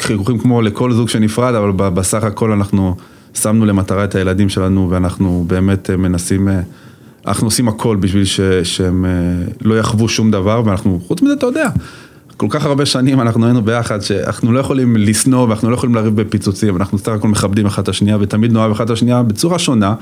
[0.00, 2.94] החיכוכים כמו לכל זוג שנפרד, אבל בסך הכל אנחנו
[3.34, 6.48] שמנו למטרה את הילדים שלנו ואנחנו באמת אה, מנסים,
[7.26, 9.10] אנחנו עושים הכל בשביל ש, שהם אה,
[9.60, 11.68] לא יחוו שום דבר ואנחנו, חוץ מזה, אתה יודע.
[12.36, 16.20] כל כך הרבה שנים אנחנו היינו ביחד, שאנחנו לא יכולים לשנוא ואנחנו לא יכולים לריב
[16.20, 19.94] בפיצוצים, אנחנו סך הכל מכבדים אחד את השנייה ותמיד נאהב אחד את השנייה בצורה שונה,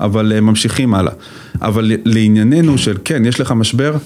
[0.00, 1.12] אבל אה, ממשיכים הלאה.
[1.62, 3.96] אבל לענייננו של כן, יש לך משבר,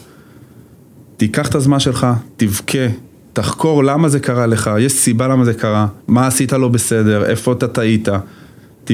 [1.16, 2.86] תיקח את הזמן שלך, תבכה,
[3.32, 7.52] תחקור למה זה קרה לך, יש סיבה למה זה קרה, מה עשית לא בסדר, איפה
[7.52, 8.08] אתה טעית,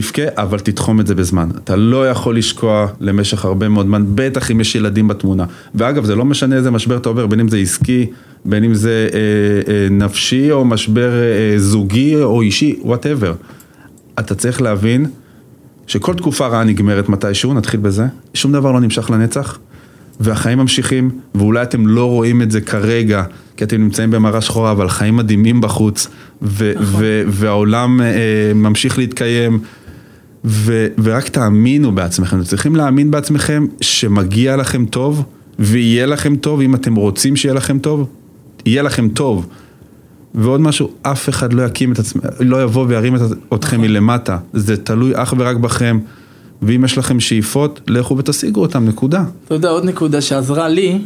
[0.01, 1.49] תבכה, אבל תתחום את זה בזמן.
[1.65, 5.45] אתה לא יכול לשקוע למשך הרבה מאוד זמן, בטח אם יש ילדים בתמונה.
[5.75, 8.07] ואגב, זה לא משנה איזה משבר אתה עובר, בין אם זה עסקי,
[8.45, 9.19] בין אם זה אה,
[9.73, 13.35] אה, נפשי, או משבר אה, זוגי או אישי, וואטאבר.
[14.19, 15.07] אתה צריך להבין
[15.87, 19.59] שכל תקופה רעה נגמרת מתישהו, נתחיל בזה, שום דבר לא נמשך לנצח,
[20.21, 23.25] והחיים ממשיכים, ואולי אתם לא רואים את זה כרגע,
[23.57, 26.09] כי אתם נמצאים במראה שחורה, אבל חיים מדהימים בחוץ,
[26.43, 28.07] ו- ו- והעולם אה,
[28.55, 29.59] ממשיך להתקיים,
[30.47, 35.25] ו- ורק תאמינו בעצמכם, אתם צריכים להאמין בעצמכם שמגיע לכם טוב,
[35.59, 38.09] ויהיה לכם טוב, אם אתם רוצים שיהיה לכם טוב,
[38.67, 39.47] יהיה לכם טוב.
[40.35, 43.21] ועוד משהו, אף אחד לא יקים את עצמם, לא יבוא וירים את
[43.55, 45.99] אתכם מלמטה, זה תלוי אך ורק בכם,
[46.63, 49.25] ואם יש לכם שאיפות, לכו ותשיגו אותם, נקודה.
[49.45, 50.99] אתה יודע, עוד נקודה שעזרה לי,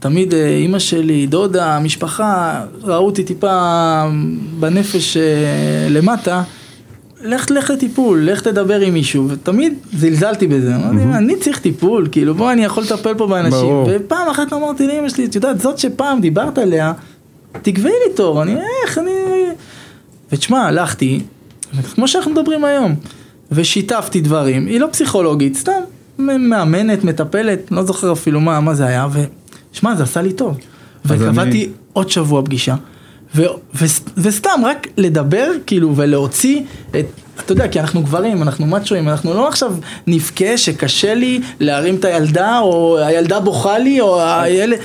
[0.00, 4.02] תמיד אה, אימא שלי, דודה, משפחה, ראו אותי טיפה
[4.60, 5.22] בנפש אה,
[5.90, 6.42] למטה,
[7.24, 12.34] לך, לך לטיפול, לך תדבר עם מישהו, ותמיד זלזלתי בזה, אמרתי, אני צריך טיפול, כאילו
[12.34, 13.84] בוא אני יכול לטפל פה באנשים.
[13.90, 16.92] ופעם אחת אמרתי לאמא שלי, את יודעת, זאת שפעם דיברת עליה,
[17.62, 19.10] תקבעי לי תור, אני, איך, אני...
[20.32, 21.20] ותשמע, הלכתי,
[21.94, 22.94] כמו שאנחנו מדברים היום,
[23.52, 25.80] ושיתפתי דברים, היא לא פסיכולוגית, סתם
[26.18, 29.06] מאמנת, מטפלת, לא זוכר אפילו מה, מה זה היה,
[29.72, 30.58] ושמע, זה עשה לי טוב.
[31.04, 32.74] וקבעתי אני- עוד שבוע פגישה,
[33.34, 33.42] ו,
[33.74, 33.84] ו,
[34.16, 37.06] וסתם רק לדבר, כאילו, ולהוציא את...
[37.44, 39.74] אתה יודע, כי אנחנו גברים, אנחנו מאצ'ואים, אנחנו לא עכשיו
[40.06, 44.78] נבכה שקשה לי להרים את הילדה, או הילדה בוכה לי, או הילד...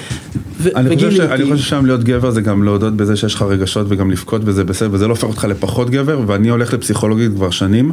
[0.57, 1.19] ו- אני חושב, ש...
[1.19, 4.63] אני חושב שהיום להיות גבר זה גם להודות בזה שיש לך רגשות וגם לבכות וזה
[4.63, 7.91] בסדר, וזה לא הופך אותך לפחות גבר, ואני הולך לפסיכולוגית כבר שנים,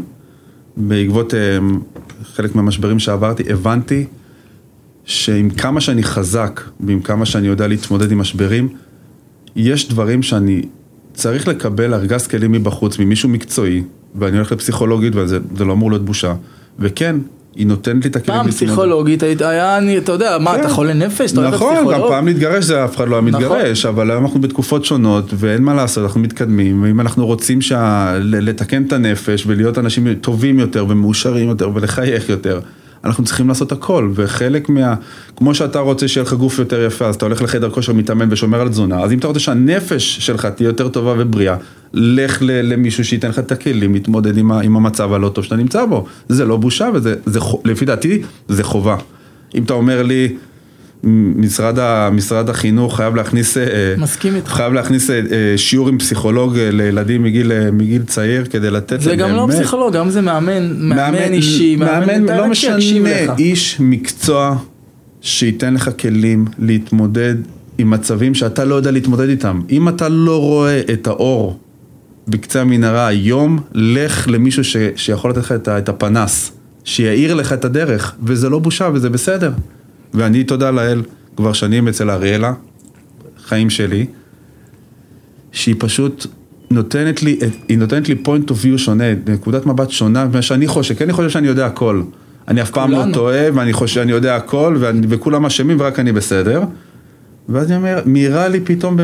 [0.76, 1.38] בעקבות אה,
[2.34, 4.04] חלק מהמשברים שעברתי, הבנתי
[5.04, 8.68] שעם כמה שאני חזק, ועם כמה שאני יודע להתמודד עם משברים,
[9.56, 10.62] יש דברים שאני
[11.14, 13.82] צריך לקבל ארגז כלים מבחוץ, ממישהו מקצועי,
[14.14, 16.34] ואני הולך לפסיכולוגית וזה זה לא אמור להיות בושה,
[16.78, 17.16] וכן,
[17.54, 18.48] היא נותנת לי את הכלים פעם.
[18.50, 20.60] פסיכולוגית, היית- היה, אני- אתה יודע, מה, כן.
[20.60, 21.32] אתה חולה נפש?
[21.32, 22.00] אתה נכון, גם?
[22.08, 23.42] פעם להתגרש זה אף אחד לא היה נכון.
[23.42, 28.14] מתגרש, אבל היום אנחנו בתקופות שונות ואין מה לעשות, אנחנו מתקדמים, ואם אנחנו רוצים שה...
[28.22, 32.60] לתקן את הנפש ולהיות אנשים טובים יותר ומאושרים יותר ולחייך יותר,
[33.06, 34.94] אנחנו צריכים לעשות הכל, וחלק מה...
[35.36, 38.60] כמו שאתה רוצה שיהיה לך גוף יותר יפה, אז אתה הולך לחדר כושר, מתאמן ושומר
[38.60, 41.56] על תזונה, אז אם אתה רוצה שהנפש שלך תהיה יותר טובה ובריאה,
[41.94, 44.52] לך למישהו שייתן לך את הכלים להתמודד עם.
[44.52, 46.06] עם המצב הלא טוב שאתה נמצא בו.
[46.28, 47.40] זה לא בושה וזה, זה...
[47.64, 48.96] לפי דעתי, זה חובה.
[49.54, 50.36] אם אתה אומר לי,
[51.36, 54.50] משרד, ה, משרד החינוך חייב להכניס, אה, מסכים איתך.
[54.50, 59.18] חייב להכניס אה, אה, שיעור עם פסיכולוג לילדים מגיל, מגיל צעיר כדי לתת זה להם
[59.18, 62.76] גם לא פסיכולוג, גם זה מאמן, מאמן אישי, מאמן, אתה לא משנה,
[63.24, 63.32] לך.
[63.38, 64.56] איש מקצוע
[65.20, 67.34] שייתן לך כלים להתמודד
[67.78, 69.60] עם מצבים שאתה לא יודע להתמודד איתם.
[69.70, 71.58] אם אתה לא רואה את האור
[72.28, 76.52] בקצה המנהרה היום, לך למישהו ש, שיכול לתת לך את, את הפנס,
[76.84, 79.52] שיאיר לך את הדרך, וזה לא בושה וזה בסדר.
[80.16, 81.02] ואני, תודה לאל,
[81.36, 82.52] כבר שנים אצל אריאלה,
[83.44, 84.06] חיים שלי,
[85.52, 86.26] שהיא פשוט
[86.70, 90.94] נותנת לי, היא נותנת לי point of view שונה, נקודת מבט שונה ממה שאני חושב,
[90.94, 92.02] כי אני חושב שאני יודע הכל.
[92.48, 93.04] אני אף פעם לא.
[93.12, 96.62] טועה, ואני חושב שאני יודע הכל, ואני, וכולם אשמים ורק אני בסדר.
[97.48, 98.96] ואז אני אומר, מאירה לי פתאום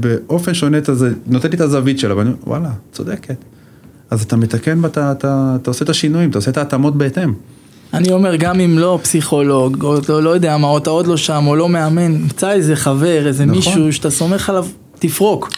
[0.00, 0.78] באופן שונה
[1.26, 3.36] נותנת לי את הזווית שלה, ואני אומר, וואלה, צודקת.
[4.10, 7.32] אז אתה מתקן, ואתה אתה עושה את השינויים, אתה עושה את ההתאמות בהתאם.
[7.94, 11.16] אני אומר, גם אם לא פסיכולוג, או לא, לא יודע מה, או אתה עוד לא
[11.16, 13.56] שם, או לא מאמן, מצא איזה חבר, איזה נכון.
[13.56, 14.66] מישהו שאתה סומך עליו,
[14.98, 15.48] תפרוק.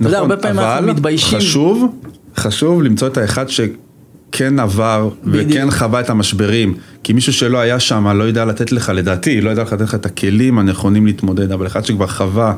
[0.00, 1.28] אתה יודע, הרבה פעמים אנחנו מתביישים.
[1.28, 1.94] נכון, חשוב,
[2.36, 5.50] חשוב למצוא את האחד שכן עבר בדיוק.
[5.50, 6.74] וכן חווה את המשברים.
[7.02, 10.06] כי מישהו שלא היה שם לא יודע לתת לך, לדעתי, לא יודע לתת לך את
[10.06, 12.54] הכלים הנכונים להתמודד, אבל אחד שכבר חווה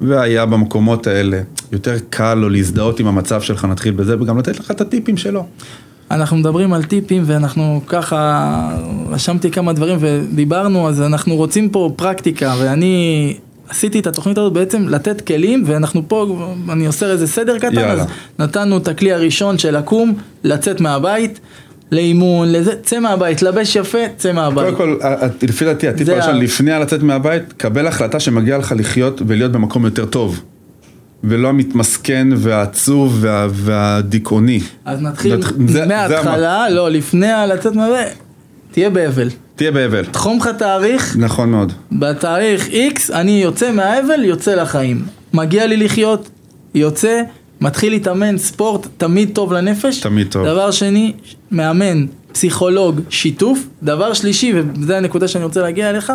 [0.00, 1.40] והיה במקומות האלה,
[1.72, 5.46] יותר קל לו להזדהות עם המצב שלך, נתחיל בזה, וגם לתת לך את הטיפים שלו.
[6.10, 8.70] אנחנו מדברים על טיפים ואנחנו ככה,
[9.10, 13.34] רשמתי כמה דברים ודיברנו, אז אנחנו רוצים פה פרקטיקה ואני
[13.68, 18.02] עשיתי את התוכנית הזאת בעצם לתת כלים ואנחנו פה, אני עושה איזה סדר קטן, יאללה.
[18.02, 18.06] אז
[18.38, 20.14] נתנו את הכלי הראשון של לקום,
[20.44, 21.40] לצאת מהבית,
[21.92, 24.64] לאימון, לזה, צא מהבית, לבש יפה, צא מהבית.
[24.64, 28.74] קודם כל, ה- ה- לפי דעתי, הטיפ הראשון, לפני הלצאת מהבית, קבל החלטה שמגיע לך
[28.78, 30.40] לחיות ולהיות במקום יותר טוב.
[31.28, 34.60] ולא המתמסכן והעצוב וה- והדיכאוני.
[34.84, 38.08] אז נתחיל נת- זה- זה מההתחלה, לא, לפני הלצאת מהבית,
[38.72, 39.28] תהיה באבל.
[39.56, 40.04] תהיה באבל.
[40.04, 41.72] תחום לך תאריך, נכון מאוד.
[41.92, 45.02] בתאריך X אני יוצא מהאבל, יוצא לחיים.
[45.34, 46.28] מגיע לי לחיות,
[46.74, 47.20] יוצא,
[47.60, 50.00] מתחיל להתאמן, ספורט, תמיד טוב לנפש.
[50.00, 50.46] תמיד טוב.
[50.46, 51.12] דבר שני,
[51.50, 53.58] מאמן, פסיכולוג, שיתוף.
[53.82, 56.12] דבר שלישי, וזו הנקודה שאני רוצה להגיע אליך,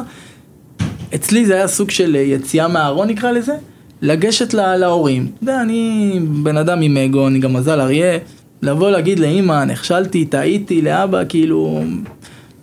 [1.15, 3.53] אצלי זה היה סוג של אה, יציאה מהארון נקרא לזה,
[4.01, 5.27] לגשת לה, להורים.
[5.35, 8.17] אתה יודע, אני בן אדם עם אגו, אני גם מזל אריה,
[8.61, 11.83] לבוא להגיד לאימא, נכשלתי, טעיתי, לאבא, כאילו...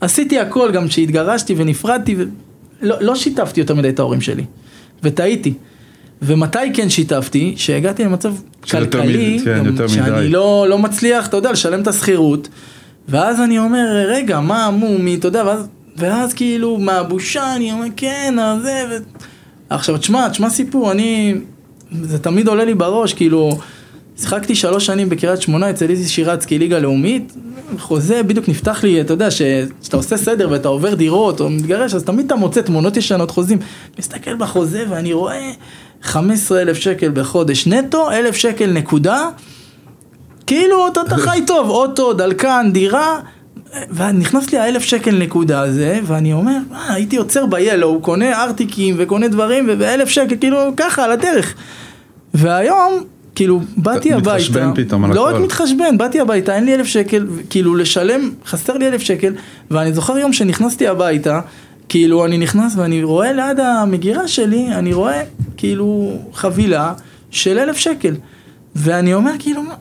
[0.01, 4.45] עשיתי הכל, גם כשהתגרשתי ונפרדתי, ולא לא שיתפתי יותר מדי את ההורים שלי,
[5.03, 5.55] וטעיתי.
[6.23, 7.55] ומתי כן שיתפתי?
[7.57, 8.35] שהגעתי למצב
[8.71, 10.29] כלכלי, כן, גם שאני מדי.
[10.29, 12.49] לא, לא מצליח, אתה יודע, לשלם את השכירות,
[13.09, 18.35] ואז אני אומר, רגע, מה מומי, אתה יודע, ואז, ואז כאילו, מהבושה, אני אומר, כן,
[18.39, 18.97] אז זה, ו...
[19.71, 21.35] עכשיו, תשמע, תשמע סיפור, אני,
[22.03, 23.59] זה תמיד עולה לי בראש, כאילו,
[24.21, 27.37] שיחקתי שלוש שנים בקריית שמונה אצל איזי שירצקי, ליגה לאומית,
[27.79, 32.05] חוזה בדיוק נפתח לי, אתה יודע, שאתה עושה סדר ואתה עובר דירות או מתגרש, אז
[32.05, 33.59] תמיד אתה מוצא תמונות ישנות, חוזים.
[33.99, 35.51] מסתכל בחוזה ואני רואה
[36.03, 39.29] 15 אלף שקל בחודש נטו, אלף שקל נקודה,
[40.47, 43.21] כאילו אתה חי טוב, אוטו, דלקן, דירה,
[43.95, 49.29] ונכנס לי האלף שקל נקודה הזה, ואני אומר, מה, הייתי עוצר ב-Yellow, קונה ארטיקים וקונה
[49.29, 51.55] דברים, ובאלף שקל, כאילו, ככה, על הדרך.
[52.35, 55.43] והיום, כאילו, באתי הביתה, מתחשבן פתאום על לא רק הכל.
[55.43, 59.35] מתחשבן, באתי הביתה, אין לי אלף שקל, כאילו, לשלם, חסר לי אלף שקל,
[59.71, 61.41] ואני זוכר יום שנכנסתי הביתה,
[61.89, 65.23] כאילו, אני נכנס ואני רואה ליד המגירה שלי, אני רואה,
[65.57, 66.93] כאילו, חבילה
[67.31, 68.15] של אלף שקל.
[68.77, 69.75] ואני אומר, כאילו, מה?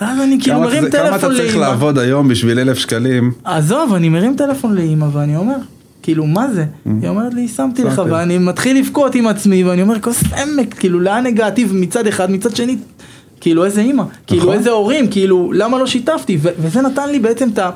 [0.00, 1.66] ואז אני כאילו מרים זה- כמה אתה טלפון צריך לאמא.
[1.66, 3.32] לעבוד היום בשביל אלף שקלים?
[3.44, 5.56] עזוב, אני מרים טלפון לאימא ואני אומר,
[6.02, 6.64] כאילו, מה זה?
[7.02, 8.02] היא אומרת לי, שמתי לך.
[8.10, 11.64] ואני מתחיל לבכות עם עצמי, ואני אומר, כוס עמק, כאילו, לאן הגעתי?
[11.72, 12.76] מצד אחד, מצד שני,
[13.40, 16.38] כאילו, איזה אימא, כאילו, איזה הורים, כאילו, למה לא שיתפתי?
[16.42, 17.70] ו- וזה נתן לי בעצם את ה-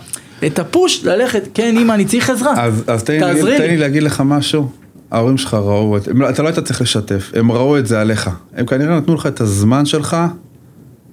[0.46, 2.64] את הפוש ללכת, כן, אימא, אני צריך עזרה.
[2.64, 3.76] אז, אז תן, לי, תן לי.
[3.76, 4.68] להגיד לך משהו.
[5.10, 8.00] ההורים שלך ראו את, הם, לא- אתה לא היית צריך לשתף, הם ראו את זה
[8.00, 8.30] עליך.
[8.56, 10.16] הם כנראה נתנו לך את הזמן שלך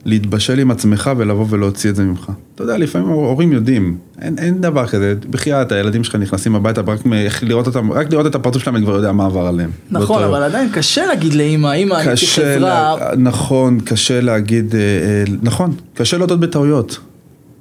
[0.09, 2.31] להתבשל עם עצמך ולבוא ולהוציא את זה ממך.
[2.55, 6.99] אתה יודע, לפעמים ההורים יודעים, אין, אין דבר כזה, בחייאת, הילדים שלך נכנסים הביתה, רק,
[7.41, 9.69] לראות אותם, רק לראות את הפרצוף שלהם, אני כבר יודע מה עבר עליהם.
[9.91, 10.23] נכון.
[10.23, 12.59] אבל עדיין קשה להגיד לאימא, אימא, אני.
[12.59, 12.95] לה...
[13.17, 16.99] נכון, קשה להגיד, אה, אה, נכון, קשה להודות בטעויות.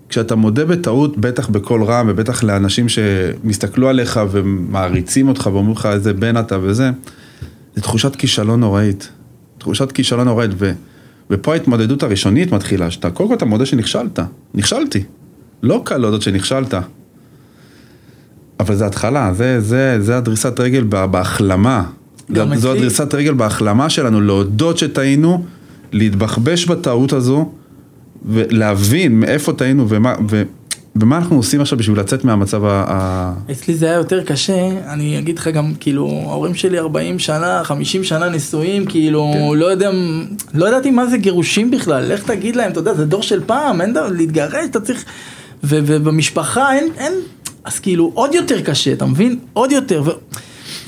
[0.08, 6.12] כשאתה מודה בטעות, בטח בקול רם, ובטח לאנשים שמסתכלו עליך ומעריצים אותך ואומרים לך איזה
[6.12, 6.90] בן אתה וזה,
[7.74, 9.08] זה תחושת כישלון נוראית.
[9.58, 10.72] תחושת כישלון נוראית, ו...
[11.30, 14.18] ופה ההתמודדות הראשונית מתחילה, שאתה, קודם כל אתה מודה שנכשלת.
[14.54, 15.02] נכשלתי.
[15.62, 16.74] לא קל להודות שנכשלת.
[18.60, 21.84] אבל זה התחלה, זה, זה, זה הדריסת רגל בה- בהחלמה.
[22.32, 25.44] גם זו הדריסת רגל בהחלמה שלנו, להודות שטעינו,
[25.92, 27.52] להתבחבש בטעות הזו,
[28.24, 30.14] ולהבין מאיפה טעינו ומה,
[31.00, 33.32] ומה אנחנו עושים עכשיו בשביל לצאת מהמצב ה...
[33.50, 38.04] אצלי זה היה יותר קשה, אני אגיד לך גם, כאילו, ההורים שלי 40 שנה, 50
[38.04, 39.58] שנה נשואים, כאילו, כן.
[39.58, 39.90] לא יודע,
[40.54, 43.80] לא ידעתי מה זה גירושים בכלל, לך תגיד להם, אתה יודע, זה דור של פעם,
[43.80, 45.04] אין דבר, להתגרש, אתה צריך,
[45.64, 47.12] ובמשפחה אין, אין,
[47.64, 49.38] אז כאילו, עוד יותר קשה, אתה מבין?
[49.52, 50.10] עוד יותר, ו-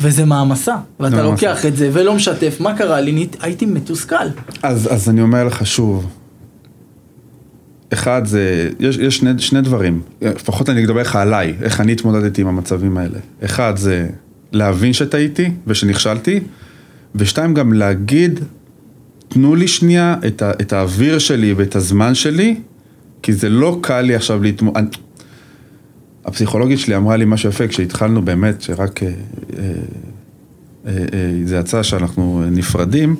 [0.00, 3.26] וזה מעמסה, ואתה לוקח את זה ולא משתף, מה קרה לי?
[3.40, 4.14] הייתי מתוסכל.
[4.62, 6.06] אז, אז אני אומר לך שוב,
[7.92, 12.40] אחד זה, יש, יש שני, שני דברים, לפחות אני אדבר לך עליי, איך אני התמודדתי
[12.40, 13.18] עם המצבים האלה.
[13.44, 14.06] אחד זה
[14.52, 16.40] להבין שטעיתי ושנכשלתי,
[17.14, 18.40] ושתיים גם להגיד,
[19.28, 22.56] תנו לי שנייה את, ה, את האוויר שלי ואת הזמן שלי,
[23.22, 24.82] כי זה לא קל לי עכשיו להתמודד.
[26.24, 29.64] הפסיכולוגית שלי אמרה לי משהו יפה כשהתחלנו באמת, שרק אה, אה,
[30.86, 33.16] אה, אה, זה יצא שאנחנו נפרדים.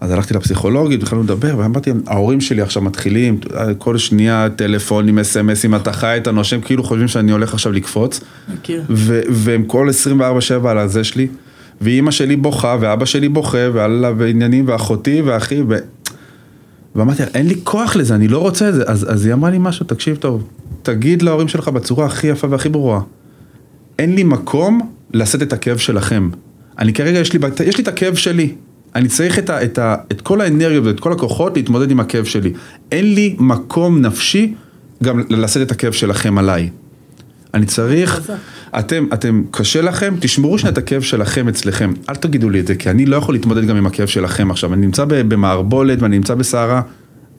[0.00, 3.40] אז הלכתי לפסיכולוגית, התחלנו לדבר, ואמרתי, ההורים שלי עכשיו מתחילים,
[3.78, 8.20] כל שנייה טלפונים, אס.אם.אסים, אתה חי, אתה נושם, כאילו חושבים שאני הולך עכשיו לקפוץ.
[8.54, 8.82] מכיר.
[9.28, 9.88] והם כל
[10.64, 11.28] 24-7 על הזה שלי,
[11.80, 15.76] ואימא שלי בוכה, ואבא שלי בוכה, ועל העניינים, ואחותי, ואחי, ו...
[16.94, 18.82] ואמרתי, אין לי כוח לזה, אני לא רוצה את זה.
[18.86, 20.48] אז, אז היא אמרה לי משהו, תקשיב טוב,
[20.82, 23.00] תגיד להורים שלך בצורה הכי יפה והכי ברורה,
[23.98, 26.30] אין לי מקום לשאת את הכאב שלכם.
[26.78, 28.54] אני כרגע, יש לי, יש לי את הכאב שלי.
[28.94, 32.24] אני צריך את, ה, את, ה, את כל האנרגיות ואת כל הכוחות להתמודד עם הכאב
[32.24, 32.52] שלי.
[32.92, 34.54] אין לי מקום נפשי
[35.02, 36.70] גם לשאת את הכאב שלכם עליי.
[37.54, 38.30] אני צריך,
[38.78, 41.92] אתם, אתם, קשה לכם, תשמרו שנייה את הכאב שלכם אצלכם.
[42.08, 44.74] אל תגידו לי את זה, כי אני לא יכול להתמודד גם עם הכאב שלכם עכשיו.
[44.74, 46.82] אני נמצא במערבולת ואני נמצא בסערה.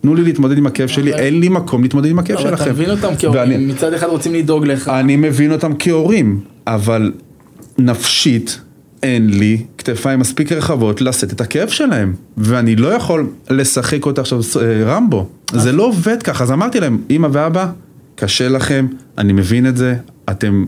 [0.02, 2.64] תנו לי להתמודד עם הכאב שלי, אין לי מקום להתמודד עם הכאב אבל שלכם.
[2.64, 4.88] אתה מבין אותם כהורים, מצד אחד רוצים לדאוג לך.
[4.88, 7.12] אני מבין אותם כהורים, אבל
[7.78, 8.62] נפשית
[9.04, 12.14] אין לי כתפיים מספיק רחבות לשאת את הכאב שלהם.
[12.38, 15.30] ואני לא יכול לשחק אותה עכשיו אה, רמבו.
[15.54, 16.44] זה לא עובד ככה.
[16.44, 17.68] אז אמרתי להם, אמא ואבא,
[18.16, 18.88] קשה לכם,
[19.18, 19.96] אני מבין את זה,
[20.30, 20.66] אתם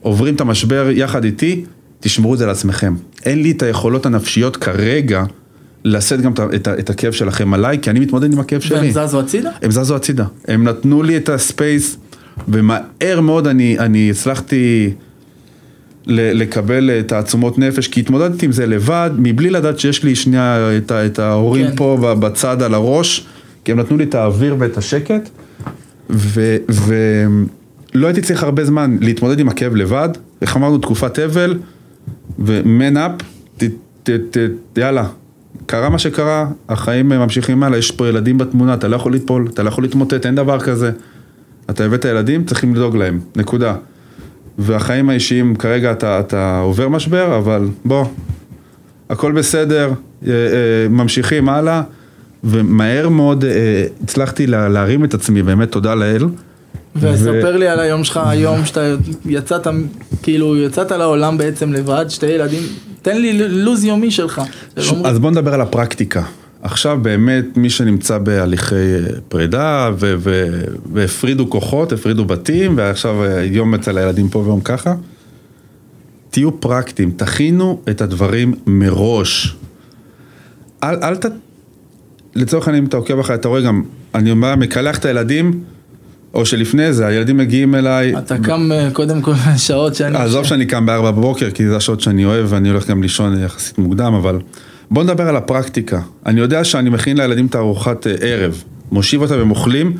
[0.00, 1.64] עוברים את המשבר יחד איתי,
[2.00, 2.94] תשמרו את זה לעצמכם.
[3.24, 5.24] אין לי את היכולות הנפשיות כרגע
[5.84, 8.78] לשאת גם את, ה- את הכאב שלכם עליי, כי אני מתמודד עם הכאב שלי.
[8.92, 9.50] והם זזו הצידה?
[9.62, 10.24] הם זזו הצידה.
[10.48, 11.96] הם נתנו לי את הספייס,
[12.48, 14.90] ומהר מאוד אני, אני הצלחתי
[16.06, 21.18] לקבל תעצומות נפש, כי התמודדתי עם זה לבד, מבלי לדעת שיש לי שנייה את, את
[21.18, 21.76] ההורים כן.
[21.76, 23.26] פה בצד על הראש,
[23.64, 25.30] כי הם נתנו לי את האוויר ואת השקט,
[26.10, 30.08] ולא הייתי צריך הרבה זמן להתמודד עם הכאב לבד,
[30.42, 31.58] איך אמרנו, תקופת אבל,
[32.38, 33.12] ומן אפ,
[34.76, 35.06] יאללה.
[35.66, 39.62] קרה מה שקרה, החיים ממשיכים הלאה, יש פה ילדים בתמונה, אתה לא יכול ליפול, אתה
[39.62, 40.90] לא יכול להתמוטט, אין דבר כזה.
[41.70, 43.74] אתה הבאת ילדים, צריכים לדאוג להם, נקודה.
[44.60, 48.04] והחיים האישיים, כרגע אתה, אתה עובר משבר, אבל בוא,
[49.10, 49.92] הכל בסדר,
[50.26, 51.82] אה, אה, ממשיכים הלאה,
[52.44, 53.50] ומהר מאוד אה,
[54.02, 56.24] הצלחתי לה, להרים את עצמי, באמת תודה לאל.
[56.96, 58.94] וספר לי על היום שלך היום שאתה
[59.24, 59.66] יצאת,
[60.22, 62.62] כאילו יצאת לעולם בעצם לבד, שתי ילדים,
[63.02, 64.42] תן לי לו"ז יומי שלך.
[64.78, 64.92] ש...
[65.04, 66.22] אז בוא נדבר על הפרקטיקה.
[66.62, 73.44] עכשיו באמת מי שנמצא בהליכי אה, פרידה ו- ו- והפרידו כוחות, הפרידו בתים ועכשיו אה,
[73.44, 74.94] יום אצל הילדים פה ויום ככה,
[76.30, 79.56] תהיו פרקטיים, תכינו את הדברים מראש.
[80.84, 81.26] אל, אל ת...
[82.34, 83.82] לצורך העניין אם אתה עוקב אחרי, אתה רואה גם,
[84.14, 85.64] אני אומר, מקלח את הילדים,
[86.34, 89.32] או שלפני זה הילדים מגיעים אליי, אתה קם אה, קודם כל
[89.66, 90.18] שעות שאני...
[90.18, 93.78] עזוב שאני קם בארבע בבוקר, כי זה השעות שאני אוהב ואני הולך גם לישון יחסית
[93.78, 94.38] מוקדם, אבל
[94.90, 96.00] בוא נדבר על הפרקטיקה.
[96.26, 99.92] אני יודע שאני מכין לילדים את הארוחת אה, ערב, מושיב אותם והם אוכלים,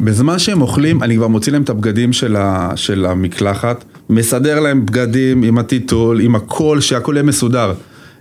[0.00, 4.86] בזמן שהם אוכלים אני כבר מוציא להם את הבגדים של, ה, של המקלחת, מסדר להם
[4.86, 7.74] בגדים עם הטיטול, עם הכל, שהכל יהיה מסודר.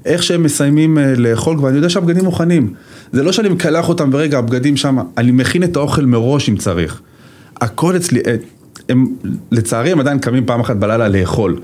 [0.06, 2.74] איך שהם מסיימים אה, לאכול כבר, אני יודע שהבגדים מוכנים.
[3.12, 7.02] זה לא שאני מקלח אותם ורגע, הבגדים שם, אני מכין את האוכל מראש אם צריך.
[7.62, 8.36] הכל אצלי, אה,
[8.90, 9.06] הם,
[9.52, 11.60] לצערי הם עדיין קמים פעם אחת בלילה לאכול.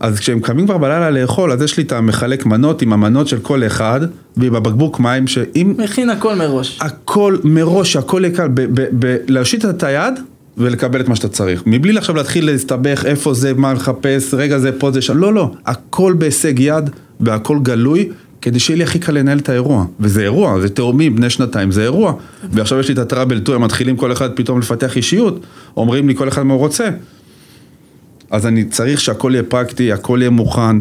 [0.00, 3.38] אז כשהם קמים כבר בלילה לאכול, אז יש לי את המחלק מנות עם המנות של
[3.38, 4.00] כל אחד,
[4.36, 6.78] ועם הבקבוק מים, שאם מכין הכל מראש.
[6.80, 10.14] הכל מראש, יהיה קל, ב- ב- להושיט את היד
[10.58, 11.62] ולקבל את מה שאתה צריך.
[11.66, 15.50] מבלי עכשיו להתחיל להסתבך איפה זה, מה לחפש, רגע זה פה זה שם, לא, לא,
[15.66, 18.08] הכל בהישג יד והכל גלוי.
[18.42, 21.82] כדי שיהיה לי הכי קל לנהל את האירוע, וזה אירוע, זה תאומים בני שנתיים, זה
[21.82, 22.12] אירוע,
[22.52, 25.40] ועכשיו יש לי את הטראבל טו, הם מתחילים כל אחד פתאום לפתח אישיות,
[25.76, 26.88] אומרים לי כל אחד מה הוא רוצה,
[28.30, 30.78] אז אני צריך שהכל יהיה פרקטי, הכל יהיה מוכן.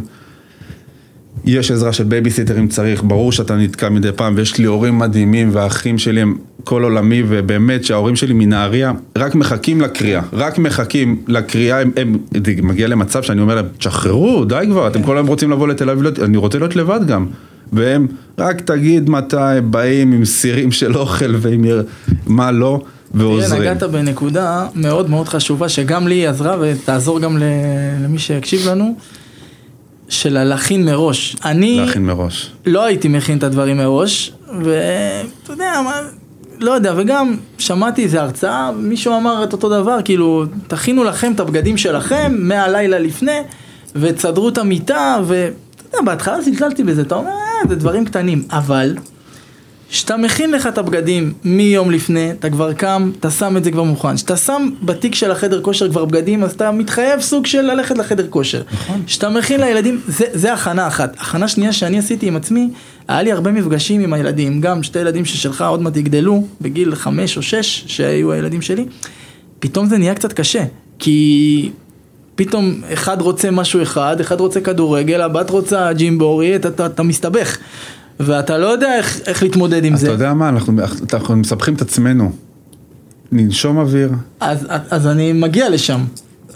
[1.45, 5.49] יש עזרה של בייביסיטר אם צריך, ברור שאתה נתקע מדי פעם, ויש לי הורים מדהימים,
[5.53, 11.81] והאחים שלי הם כל עולמי, ובאמת שההורים שלי מנהריה רק מחכים לקריאה, רק מחכים לקריאה,
[11.81, 12.17] הם, הם,
[12.63, 16.01] מגיע למצב שאני אומר להם, תשחררו, די כבר, אתם כל היום רוצים לבוא לתל אביב,
[16.01, 17.25] להיות- אני רוצה להיות לבד גם.
[17.73, 19.35] והם, רק תגיד מתי
[19.69, 21.65] באים עם סירים של אוכל ועם
[22.27, 22.81] מה לא,
[23.17, 23.61] תראה, ועוזרים.
[23.61, 27.37] נגעת בנקודה מאוד מאוד חשובה, שגם לי היא עזרה ותעזור גם
[28.03, 28.95] למי שיקשיב לנו,
[30.09, 31.35] של הלהכין מראש.
[31.45, 32.51] אני להכין מראש.
[32.65, 35.93] לא הייתי מכין את הדברים מראש, ואתה יודע, מה,
[36.59, 41.39] לא יודע, וגם שמעתי איזה הרצאה, מישהו אמר את אותו דבר, כאילו, תכינו לכם את
[41.39, 43.39] הבגדים שלכם מהלילה לפני,
[43.95, 45.55] ותסדרו את המיטה, ואתה
[45.85, 48.95] יודע, בהתחלה זלזלתי בזה, אתה אומר, אה, זה דברים קטנים, אבל
[49.89, 53.83] כשאתה מכין לך את הבגדים מיום לפני, אתה כבר קם, אתה שם את זה כבר
[53.83, 54.15] מוכן.
[54.15, 58.27] כשאתה שם בתיק של החדר כושר כבר בגדים, אז אתה מתחייב סוג של ללכת לחדר
[58.29, 58.61] כושר.
[58.73, 59.03] נכון.
[59.07, 61.15] כשאתה מכין לילדים, זה, זה הכנה אחת.
[61.19, 62.69] הכנה שנייה שאני עשיתי עם עצמי,
[63.07, 67.37] היה לי הרבה מפגשים עם הילדים, גם שתי ילדים ששלך עוד מעט יגדלו, בגיל חמש
[67.37, 68.85] או שש, שהיו הילדים שלי,
[69.59, 70.63] פתאום זה נהיה קצת קשה,
[70.99, 71.69] כי
[72.35, 77.57] פתאום אחד רוצה משהו אחד, אחד רוצה כדורגל, הבת רוצה ג'ימבורי, אתה, אתה, אתה מסתבך.
[78.19, 80.07] ואתה לא יודע איך, איך להתמודד עם אתה זה.
[80.07, 80.73] יודע מה, אנחנו,
[81.13, 82.31] אנחנו מסבכים את עצמנו.
[83.31, 85.99] ננשום אוויר, אז, אז אני מגיע לשם.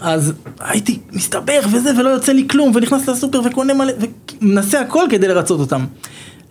[0.00, 3.92] אז הייתי מסתבך וזה, ולא יוצא לי כלום, ונכנס לסופר וקונה מלא,
[4.42, 5.84] ומנסה הכל כדי לרצות אותם.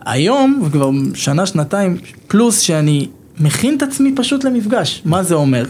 [0.06, 1.96] היום, וכבר שנה, שנתיים,
[2.28, 3.08] פלוס שאני
[3.40, 5.02] מכין את עצמי פשוט למפגש.
[5.04, 5.64] מה זה אומר?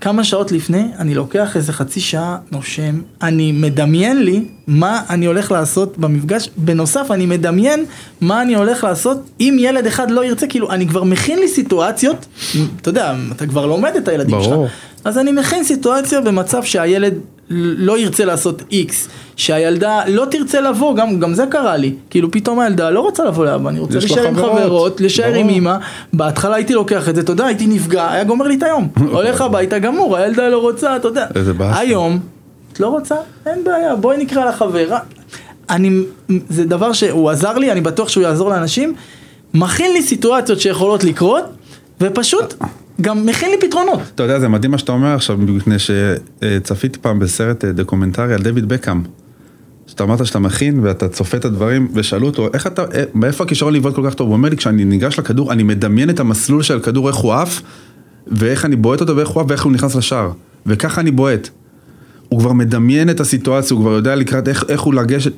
[0.00, 5.52] כמה שעות לפני, אני לוקח איזה חצי שעה, נושם, אני מדמיין לי מה אני הולך
[5.52, 7.84] לעשות במפגש, בנוסף אני מדמיין
[8.20, 12.26] מה אני הולך לעשות אם ילד אחד לא ירצה, כאילו אני כבר מכין לי סיטואציות,
[12.80, 14.66] אתה יודע, אתה כבר לומד את הילדים ברור.
[14.66, 14.72] שלך,
[15.04, 17.14] אז אני מכין סיטואציה במצב שהילד
[17.50, 22.60] לא ירצה לעשות איקס, שהילדה לא תרצה לבוא, גם, גם זה קרה לי, כאילו פתאום
[22.60, 25.00] הילדה לא רוצה לבוא לאבא, אני רוצה יש לה להישאר עם חברות.
[25.00, 25.48] להישאר עם.
[25.48, 25.76] אמא,
[26.12, 29.40] בהתחלה הייתי לוקח את זה, אתה יודע, הייתי נפגע, היה גומר לי את היום, הולך
[29.40, 31.26] הביתה גמור, הילדה לא רוצה, אתה יודע.
[31.60, 32.18] היום,
[32.72, 33.14] את לא רוצה?
[33.46, 34.96] אין בעיה, בואי נקרא לחבר,
[35.70, 35.90] אני,
[36.48, 38.94] זה דבר שהוא עזר לי, אני בטוח שהוא יעזור לאנשים,
[39.54, 41.44] מכין לי סיטואציות שיכולות לקרות,
[42.00, 42.54] ופשוט
[43.00, 44.00] גם מכין לי פתרונות.
[44.14, 48.42] אתה יודע, זה מדהים מה שאתה אומר עכשיו, מפני שצפיתי פעם בסרט אה, דוקומנטרי על
[48.42, 49.02] דויד בקאם.
[49.86, 53.74] שאתה אמרת שאתה מכין ואתה צופה את הדברים, ושאלו אותו, איך אתה, אה, מאיפה הכישרון
[53.74, 54.28] לבעוט כל כך טוב?
[54.28, 57.62] הוא אומר לי, כשאני ניגש לכדור, אני מדמיין את המסלול של הכדור, איך הוא עף,
[58.26, 60.30] ואיך אני בועט אותו, ואיך הוא עף, ואיך הוא נכנס לשער.
[60.66, 61.50] וככה אני בועט.
[62.28, 65.32] הוא כבר מדמיין את הסיטואציה, הוא כבר יודע לקראת איך, איך הוא לגשת,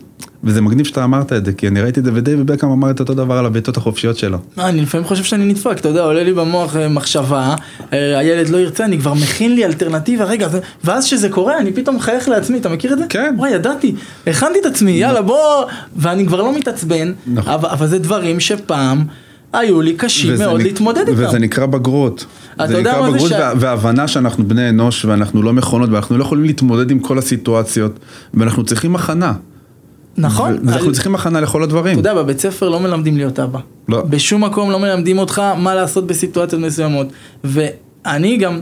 [0.44, 3.00] וזה מגניב שאתה אמרת את זה, כי אני ראיתי את זה, ודייוויד בקאם אמר את
[3.00, 4.38] אותו דבר על הבעיטות החופשיות שלו.
[4.58, 7.54] אה, אני לפעמים חושב שאני נדפק, אתה יודע, עולה לי במוח אה, מחשבה,
[7.92, 10.48] אה, הילד לא ירצה, אני כבר מכין לי אלטרנטיבה, רגע,
[10.84, 13.04] ואז כשזה קורה, אני פתאום מחייך לעצמי, אתה מכיר את זה?
[13.08, 13.34] כן.
[13.38, 13.94] וואי, ידעתי,
[14.26, 15.64] הכנתי את עצמי, יאללה בוא,
[15.96, 17.52] ואני כבר לא מתעצבן, נכון.
[17.52, 19.04] אבל, אבל זה דברים שפעם
[19.52, 21.12] היו לי קשים מאוד נק- להתמודד איתם.
[21.26, 22.26] וזה נקרא בגרות.
[22.54, 26.22] אתה זה יודע נקרא בגרות וה- והבנה שאנחנו בני אנוש ואנחנו לא מכונות ואנחנו לא
[26.24, 27.98] יכולים להתמודד עם כל הסיטואציות
[28.34, 29.32] ואנחנו צריכים הכנה.
[30.18, 30.58] נכון?
[30.64, 31.92] ואנחנו על- צריכים הכנה לכל הדברים.
[32.00, 33.58] אתה יודע, בבית ספר לא מלמדים להיות אבא.
[33.88, 34.02] לא.
[34.02, 37.06] בשום מקום לא מלמדים אותך מה לעשות בסיטואציות מסוימות.
[37.44, 38.60] ואני גם,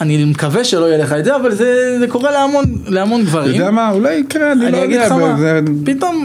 [0.00, 3.54] אני מקווה שלא יהיה לך את זה, אבל זה, זה קורה להמון, להמון אתה גברים.
[3.54, 5.06] יודע מה, אולי יקרה, אני לא אני אגיד יודע.
[5.06, 6.24] לך מה, זה- פתאום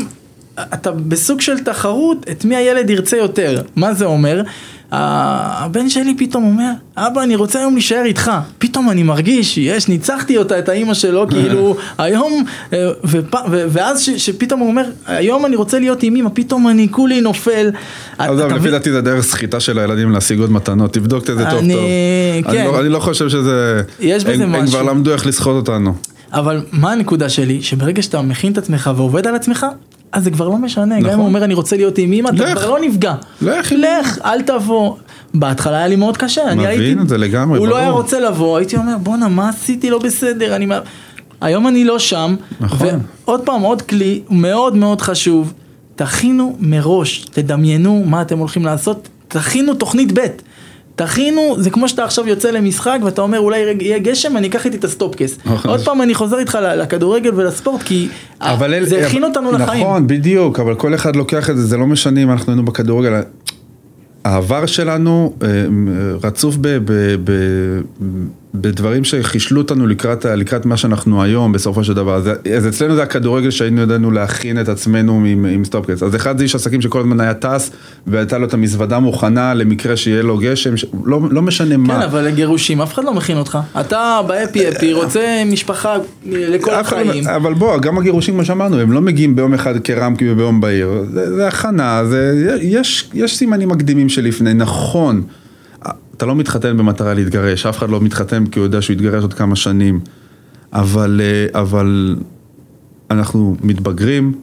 [0.73, 3.61] אתה בסוג של תחרות את מי הילד ירצה יותר.
[3.75, 4.41] מה זה אומר?
[4.91, 8.31] הבן שלי פתאום אומר, אבא אני רוצה היום להישאר איתך.
[8.57, 12.43] פתאום אני מרגיש, יש, ניצחתי אותה, את האימא שלו, כאילו, היום,
[12.73, 16.67] אה, ופ, ו, ואז ש, שפתאום הוא אומר, היום אני רוצה להיות עם אמא, פתאום
[16.67, 17.71] אני כולי נופל.
[18.17, 18.71] עזוב, לפי?
[18.71, 21.83] דעתי זה דרך סחיטה של הילדים להשיג עוד מתנות, תבדוק את זה טוב אני- טוב.
[22.45, 22.65] אני כן.
[22.65, 23.81] לא- אני לא חושב שזה...
[23.99, 24.67] יש בזה הם- הם משהו.
[24.79, 25.93] כבר למדו איך לסחוט אותנו.
[26.33, 27.61] אבל מה הנקודה שלי?
[27.61, 29.65] שברגע שאתה מכין את עצמך ועובד על עצמך,
[30.15, 30.95] אז זה כבר לא משנה.
[30.95, 31.19] גם אם נכון.
[31.19, 32.55] הוא אומר אני רוצה להיות עם אמא, אתה.
[32.55, 33.13] כבר לא נפגע.
[33.41, 34.95] לך לך, אל תבוא.
[35.33, 37.01] בהתחלה היה לי מאוד קשה, אני מבין הייתי...
[37.01, 38.01] את זה לגמרי, הוא לא היה ברור.
[38.01, 40.65] רוצה לבוא, הייתי אומר בואנה מה עשיתי לא בסדר, אני...
[40.65, 40.79] מה-"
[41.41, 42.35] היום אני לא שם.
[42.59, 42.87] נכון.
[43.25, 45.53] ועוד פעם, עוד כלי מאוד מאוד חשוב,
[45.95, 50.25] תכינו מראש, תדמיינו מה אתם הולכים לעשות, תכינו תוכנית ב'.
[50.95, 54.77] תכינו, זה כמו שאתה עכשיו יוצא למשחק ואתה אומר אולי יהיה גשם, אני אקח איתי
[54.77, 55.37] את הסטופקס.
[55.45, 55.71] נכון.
[55.71, 58.07] עוד פעם אני חוזר איתך לכדורגל ולספורט, כי
[58.41, 59.81] אבל אל- זה הכין אותנו לחיים.
[59.83, 63.21] נכון, בדיוק, אבל כל אחד לוקח את זה, זה לא משנה אם אנחנו היינו בכדורגל.
[64.25, 65.47] העבר שלנו אה,
[66.23, 66.91] רצוף ב, ב,
[67.23, 67.31] ב,
[68.61, 72.15] בדברים שחישלו אותנו לקראת, לקראת מה שאנחנו היום בסופו של דבר.
[72.15, 76.03] אז, אז אצלנו זה הכדורגל שהיינו ידענו להכין את עצמנו עם, עם סטופקס.
[76.03, 77.71] אז אחד זה איש עסקים שכל הזמן היה טס
[78.07, 80.85] והייתה לו את המזוודה מוכנה למקרה שיהיה לו גשם, ש...
[81.05, 81.95] לא, לא משנה מה.
[81.95, 83.57] כן, אבל לגירושים אף אחד לא מכין אותך.
[83.79, 87.27] אתה באפי אפי רוצה משפחה לכל לא- החיים.
[87.27, 91.05] אבל בוא, גם הגירושים, כמו שאמרנו, הם לא מגיעים ביום אחד כרמקי וביום בהיר.
[91.13, 95.21] זה, זה הכנה, זה, יש, יש סימנים מקדימים שלפני, נכון.
[96.17, 99.33] אתה לא מתחתן במטרה להתגרש, אף אחד לא מתחתן כי הוא יודע שהוא יתגרש עוד
[99.33, 99.99] כמה שנים.
[100.73, 102.15] אבל, אה, אבל
[103.11, 104.33] אנחנו מתבגרים,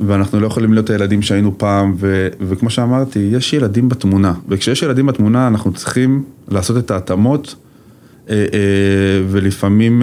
[0.00, 4.34] ואנחנו לא יכולים להיות הילדים שהיינו פעם, ו, וכמו שאמרתי, יש ילדים בתמונה.
[4.48, 7.54] וכשיש ילדים בתמונה, אנחנו צריכים לעשות את ההתאמות.
[8.30, 8.46] אה, אה,
[9.28, 10.02] ולפעמים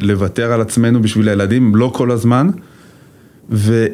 [0.00, 2.48] לוותר על עצמנו בשביל הילדים, לא כל הזמן,
[3.50, 3.86] ו-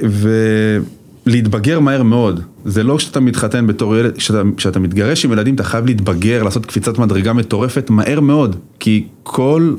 [1.27, 2.41] ולהתבגר מהר מאוד.
[2.65, 6.67] זה לא כשאתה מתחתן בתור ילד, כשאתה, כשאתה מתגרש עם ילדים אתה חייב להתבגר, לעשות
[6.67, 9.75] קפיצת מדרגה מטורפת מהר מאוד, כי כל,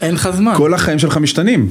[0.00, 0.52] אין לך זמן.
[0.56, 1.68] כל החיים שלך משתנים.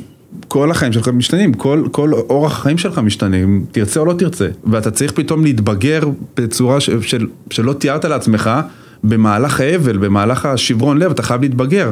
[0.47, 4.91] כל החיים שלך משתנים, כל, כל אורח החיים שלך משתנים, תרצה או לא תרצה, ואתה
[4.91, 6.01] צריך פתאום להתבגר
[6.38, 8.49] בצורה ש, של, שלא תיארת לעצמך,
[9.03, 11.91] במהלך האבל, במהלך השברון לב, אתה חייב להתבגר.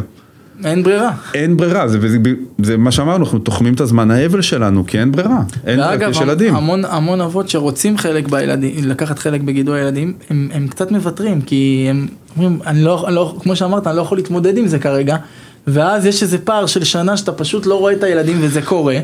[0.66, 1.12] אין ברירה.
[1.34, 2.18] אין ברירה, זה, זה,
[2.64, 5.42] זה מה שאמרנו, אנחנו תוחמים את הזמן האבל שלנו, כי אין ברירה.
[5.66, 6.56] אין, ואגב, יש ילדים.
[6.56, 11.88] המון, המון אבות שרוצים חלק בילדים, לקחת חלק בגידול הילדים, הם, הם קצת מוותרים, כי
[11.90, 15.18] הם אומרים, אני לא, אני לא, כמו שאמרת, אני לא יכול להתמודד עם זה כרגע,
[15.68, 18.98] ואז יש איזה פער של שנה שאתה פשוט לא רואה את הילדים וזה קורה,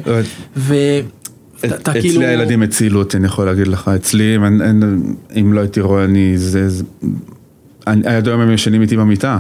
[0.56, 2.22] ואתה אצלי כאילו...
[2.22, 4.38] הילדים הצילו אותי, אני יכול להגיד לך, אצלי,
[5.36, 6.84] אם, לא הייתי רואה, אני, זה,
[7.86, 9.40] עד היום הם ישנים איתי במיטה,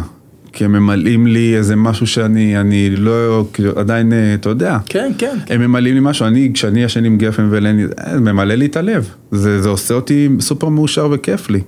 [0.53, 5.11] כי הם ממלאים לי איזה משהו שאני, אני לא, כאילו, עדיין, אה, אתה יודע, כן,
[5.17, 5.35] כן.
[5.45, 5.53] כן.
[5.55, 7.83] הם ממלאים לי משהו, אני, כשאני ישן עם גפן ולני,
[8.13, 11.59] זה ממלא לי את הלב, זה, זה עושה אותי סופר מאושר וכיף לי.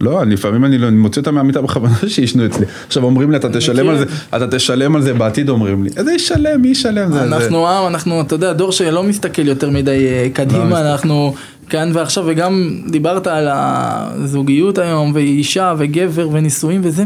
[0.00, 2.66] לא, אני, לפעמים אני לא, אני מוציא אותם מהמיטה בכוונה שישנו אצלי.
[2.86, 4.04] עכשיו אומרים לי, אתה תשלם על זה,
[4.36, 5.90] אתה תשלם על זה בעתיד, אומרים לי.
[5.96, 7.12] איזה ישלם, מי ישלם?
[7.12, 10.64] זה- זה- אנחנו עם, אנחנו, אתה יודע, דור שלא מסתכל יותר מדי אה, לא קדימה,
[10.64, 10.76] מסתכל.
[10.82, 11.34] אנחנו
[11.68, 17.04] כאן ועכשיו, וגם דיברת על הזוגיות היום, ואישה וגבר ונישואים וזה.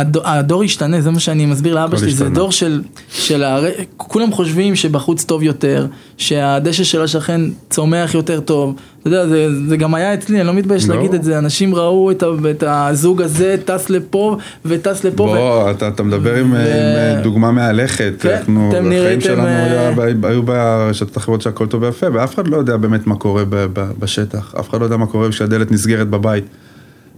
[0.00, 2.28] הדור, הדור השתנה, זה מה שאני מסביר לאבא שלי, זה.
[2.28, 3.64] דור של, של הר...
[3.96, 5.86] כולם חושבים שבחוץ טוב יותר,
[6.16, 7.40] שהדשא של השכן
[7.70, 10.94] צומח יותר טוב, אתה יודע, זה, זה גם היה אצלי, אני לא מתבייש לא.
[10.96, 15.26] להגיד את זה, אנשים ראו את, ה, את הזוג הזה טס לפה וטס לפה, ו...
[15.26, 16.62] בוא, אתה, אתה מדבר עם, ו- עם
[16.96, 21.82] אה, דוגמה מהלכת, כן, אנחנו, אתם החיים שלנו אה, היה- היו ברשתות אחרות שהכל טוב
[21.82, 24.96] ויפה, ואף אחד לא יודע באמת מה קורה ב- ב- בשטח, אף אחד לא יודע
[24.96, 26.44] מה קורה כשהדלת נסגרת בבית.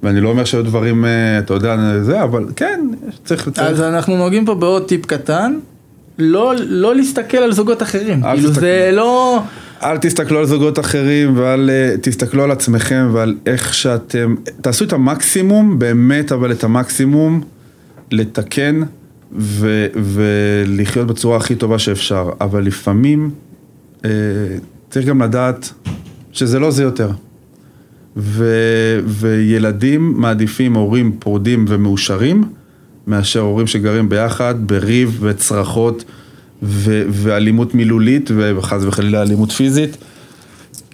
[0.03, 2.81] ואני לא אומר שהיו דברים, אה, אתה יודע, זה, אבל כן,
[3.25, 5.59] צריך, אז צריך, אנחנו נוגעים פה בעוד טיפ קטן,
[6.19, 8.61] לא, לא להסתכל על זוגות אחרים, אל כאילו תסתכל.
[8.61, 9.43] זה לא,
[9.83, 14.93] אל תסתכלו על זוגות אחרים ואל אה, תסתכלו על עצמכם ועל איך שאתם, תעשו את
[14.93, 17.43] המקסימום, באמת אבל את המקסימום,
[18.11, 18.81] לתקן
[19.33, 23.31] ו, ולחיות בצורה הכי טובה שאפשר, אבל לפעמים
[24.05, 24.11] אה,
[24.91, 25.73] צריך גם לדעת
[26.33, 27.11] שזה לא זה יותר.
[28.17, 28.45] ו,
[29.07, 32.45] וילדים מעדיפים הורים פרודים ומאושרים,
[33.07, 36.05] מאשר הורים שגרים ביחד בריב וצרחות
[36.63, 39.97] ו, ואלימות מילולית וחס וחלילה אלימות פיזית.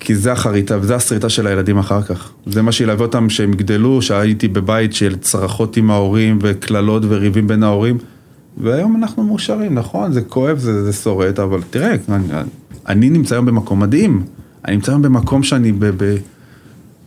[0.04, 2.32] כי זה החריטה וזה השריטה של הילדים אחר כך.
[2.46, 7.62] זה מה שילווה אותם שהם יגדלו, שהייתי בבית של צרחות עם ההורים וקללות וריבים בין
[7.62, 7.98] ההורים.
[8.56, 12.26] והיום אנחנו מאושרים, נכון, זה כואב, זה, זה שורט, אבל תראה, אני,
[12.88, 14.22] אני נמצא היום במקום מדהים.
[14.64, 15.84] אני נמצא היום במקום שאני ב...
[15.96, 16.16] ב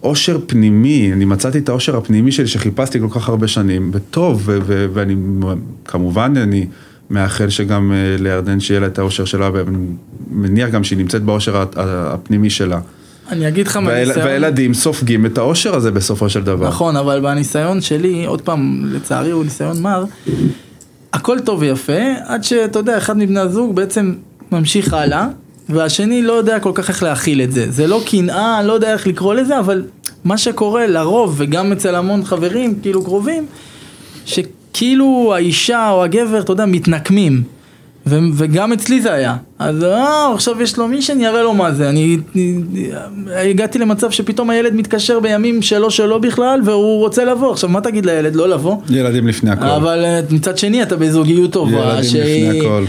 [0.06, 4.58] אושר פנימי, אני מצאתי את האושר הפנימי שלי שחיפשתי כל כך הרבה שנים, וטוב, ו-
[4.66, 5.16] ו- ואני
[5.86, 6.66] כמובן אני
[7.10, 9.78] מאחל שגם אה, לירדן שיהיה לה את האושר שלה, ואני
[10.32, 12.80] מניח גם שהיא נמצאת באושר הפנימי שלה.
[13.30, 16.68] אני אגיד לך והיל- מהניסיון, והילדים סופגים את האושר הזה בסופו של דבר.
[16.68, 20.06] נכון, אבל בניסיון שלי, עוד פעם, לצערי הוא ניסיון מר,
[21.14, 21.94] הכל טוב ויפה,
[22.26, 24.14] עד שאתה יודע, אחד מבני הזוג בעצם
[24.52, 25.28] ממשיך הלאה,
[25.70, 27.72] והשני לא יודע כל כך איך להכיל את זה.
[27.72, 29.84] זה לא קנאה, אני לא יודע איך לקרוא לזה, אבל
[30.26, 33.46] מה שקורה לרוב, וגם אצל המון חברים, כאילו קרובים,
[34.26, 37.44] שכאילו האישה או הגבר, אתה יודע, מתנקמים.
[38.08, 39.36] ו- וגם אצלי זה היה.
[39.60, 41.90] אז אה, עכשיו יש לו מישן, יראה לו מה זה.
[41.90, 47.52] אני, אני הגעתי למצב שפתאום הילד מתקשר בימים שלו שלו בכלל, והוא רוצה לבוא.
[47.52, 48.36] עכשיו, מה תגיד לילד?
[48.36, 48.76] לא לבוא?
[48.90, 49.66] ילדים לפני הכל.
[49.66, 52.50] אבל אה, מצד שני אתה בזוגיות טובה, ילדים שהיא...
[52.50, 52.84] לפני הכל.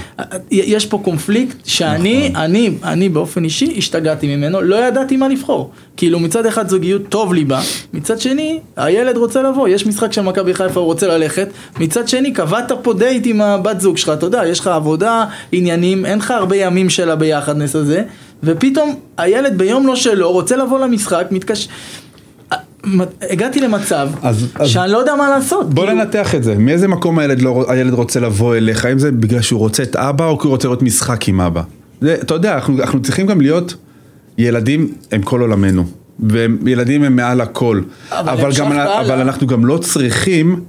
[0.51, 2.43] יש פה קונפליקט שאני, נכון.
[2.43, 5.71] אני, אני באופן אישי השתגעתי ממנו, לא ידעתי מה לבחור.
[5.97, 7.61] כאילו מצד אחד זוגיות טוב לי בה,
[7.93, 11.49] מצד שני הילד רוצה לבוא, יש משחק של מכבי חיפה הוא רוצה ללכת,
[11.81, 15.06] מצד שני קבעת פה דייט עם הבת זוג שלך, אתה יודע, יש לך עבודה,
[15.53, 18.03] עניינים, אין לך הרבה ימים של הביחדנס הזה,
[18.43, 21.71] ופתאום הילד ביום לא שלו רוצה לבוא למשחק, מתקשר...
[23.31, 25.75] הגעתי למצב אז- אז- שאני לא יודע מה לעשות.
[25.75, 29.11] בוא כאילו, ננתח את זה, מאיזה מקום הילד, לא, הילד רוצה לבוא אליך, האם זה
[29.13, 31.63] בגלל שהוא רוצה את אבא או כי הוא רוצה לראות משחק עם אבא.
[32.01, 33.75] זה, אתה יודע, אנחנו, אנחנו צריכים גם להיות,
[34.39, 35.85] ילדים הם כל עולמנו,
[36.65, 37.81] וילדים הם מעל הכל,
[38.11, 38.73] אבל אבל, גם.
[38.73, 40.61] אבל אנחנו גם לא צריכים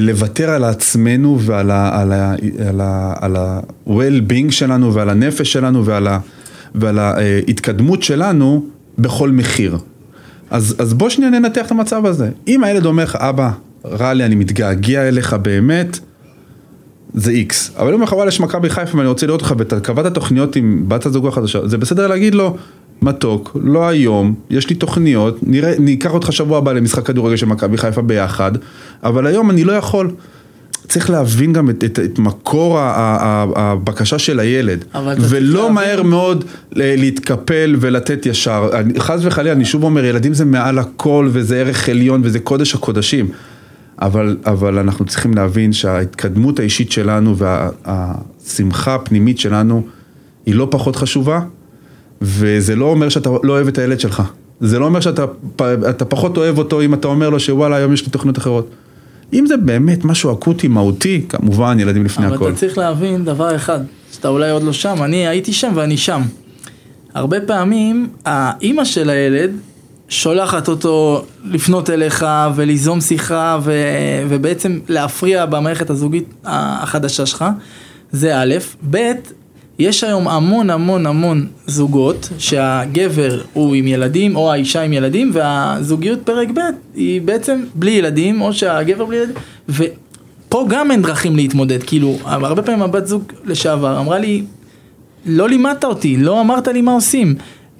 [0.00, 6.18] לוותר על עצמנו ועל ה-well-being שלנו ועל הנפש שלנו ועל ה-
[6.74, 8.64] ועל ההתקדמות שלנו
[8.98, 9.78] בכל מחיר.
[10.50, 12.30] אז, אז בוא שנייה ננתח את המצב הזה.
[12.48, 13.50] אם הילד אומר לך, אבא,
[13.84, 15.98] רע לי, אני מתגעגע אליך באמת,
[17.14, 17.70] זה איקס.
[17.76, 20.14] אבל אם הוא אומר לך, וואלה, יש מכבי חיפה ואני רוצה לראות אותך, ואתה קבעת
[20.14, 22.56] תוכניות עם בת הזוג החדשה, זה בסדר להגיד לו,
[23.02, 27.78] מתוק, לא היום, יש לי תוכניות, נראה, ניקח אותך שבוע הבא למשחק כדורגל של מכבי
[27.78, 28.52] חיפה ביחד,
[29.04, 30.10] אבל היום אני לא יכול.
[30.88, 34.84] צריך להבין גם את, את, את מקור ה- ה- ה- הבקשה של הילד,
[35.30, 38.68] ולא להבין- מהר מאוד ל- להתקפל ולתת ישר.
[38.72, 42.74] אני- חס וחלילה, אני שוב אומר, ילדים זה מעל הכל וזה ערך עליון וזה קודש
[42.74, 43.28] הקודשים.
[44.02, 49.82] אבל, אבל אנחנו צריכים להבין שההתקדמות האישית שלנו והשמחה הפנימית שלנו
[50.46, 51.40] היא לא פחות חשובה,
[52.22, 54.22] וזה לא אומר שאתה לא אוהב את הילד שלך.
[54.60, 55.24] זה לא אומר שאתה
[55.90, 58.70] אתה פחות אוהב אותו אם אתה אומר לו שוואלה היום יש לי תוכניות אחרות.
[59.32, 62.48] אם זה באמת משהו אקוטי, מהותי, כמובן ילדים לפני אבל הכל.
[62.48, 63.80] אתה צריך להבין דבר אחד,
[64.12, 66.22] שאתה אולי עוד לא שם, אני הייתי שם ואני שם.
[67.14, 69.50] הרבה פעמים האימא של הילד
[70.08, 73.72] שולחת אותו לפנות אליך וליזום שיחה ו...
[74.28, 77.44] ובעצם להפריע במערכת הזוגית החדשה שלך,
[78.12, 78.54] זה א',
[78.90, 79.12] ב',
[79.78, 86.18] יש היום המון המון המון זוגות שהגבר הוא עם ילדים או האישה עם ילדים והזוגיות
[86.24, 86.60] פרק ב'
[86.94, 89.34] היא בעצם בלי ילדים או שהגבר בלי ילדים
[89.68, 94.42] ופה גם אין דרכים להתמודד כאילו הרבה פעמים הבת זוג לשעבר אמרה לי
[95.26, 97.34] לא לימדת אותי לא אמרת לי מה עושים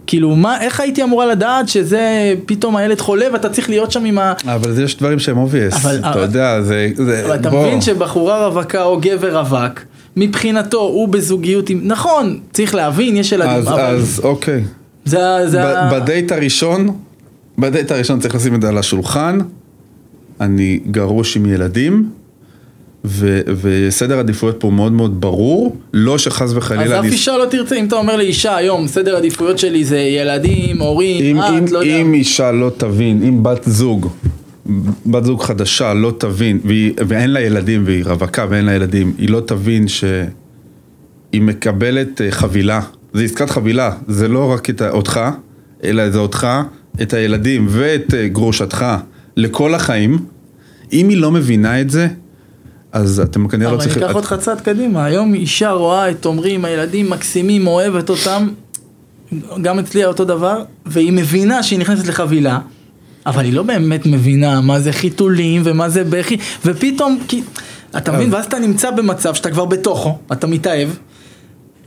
[0.07, 2.01] כאילו מה איך הייתי אמורה לדעת שזה
[2.47, 4.33] פתאום הילד חולה ואתה צריך להיות שם עם ה...
[4.47, 7.67] אבל יש דברים שהם obvious, אבל- אתה אבל- יודע, זה, זה, אבל אתה בוא.
[7.67, 9.81] מבין שבחורה רווקה או גבר רווק
[10.17, 14.63] מבחינתו הוא בזוגיות עם נכון צריך להבין יש ילדים אז, אבל אז אוקיי,
[15.05, 16.91] זה זה ב- בדייט הראשון,
[17.59, 19.39] בדייט הראשון צריך לשים את זה על השולחן,
[20.41, 22.09] אני גרוש עם ילדים,
[23.05, 27.45] ו, וסדר עדיפויות פה מאוד מאוד ברור, לא שחס אז וחלילה, אף אני- אישה לא
[27.51, 31.65] תרצה, אם אתה אומר לאישה היום, סדר עדיפויות שלי זה ילדים, הורים, אם, את, אם,
[31.71, 31.97] לא יודע.
[31.97, 34.09] אם אישה לא תבין, אם בת זוג,
[35.07, 39.31] בת זוג חדשה לא תבין, והיא, ואין לה ילדים והיא רווקה ואין לה ילדים, היא
[39.31, 40.23] לא תבין שהיא
[41.35, 42.81] מקבלת אה, חבילה,
[43.13, 45.21] זה עסקת חבילה, זה לא רק את אותך,
[45.85, 46.47] אלא זה אותך,
[47.03, 48.87] את הילדים ואת אה, גרושתך
[49.37, 50.19] לכל החיים,
[50.93, 52.09] אם היא לא מבינה את זה,
[52.93, 54.09] אז אתם כנראה לא אבל אני צריכים...
[54.09, 58.49] אקח אותך צעד קדימה, היום אישה רואה את עומרי הילדים מקסימים, אוהבת אותם,
[59.63, 62.59] גם אצלי אותו דבר, והיא מבינה שהיא נכנסת לחבילה,
[63.27, 67.43] אבל היא לא באמת מבינה מה זה חיתולים ומה זה בכי, ופתאום, כי,
[67.97, 70.89] אתה מבין, ואז אתה נמצא במצב שאתה כבר בתוכו, אתה מתאהב,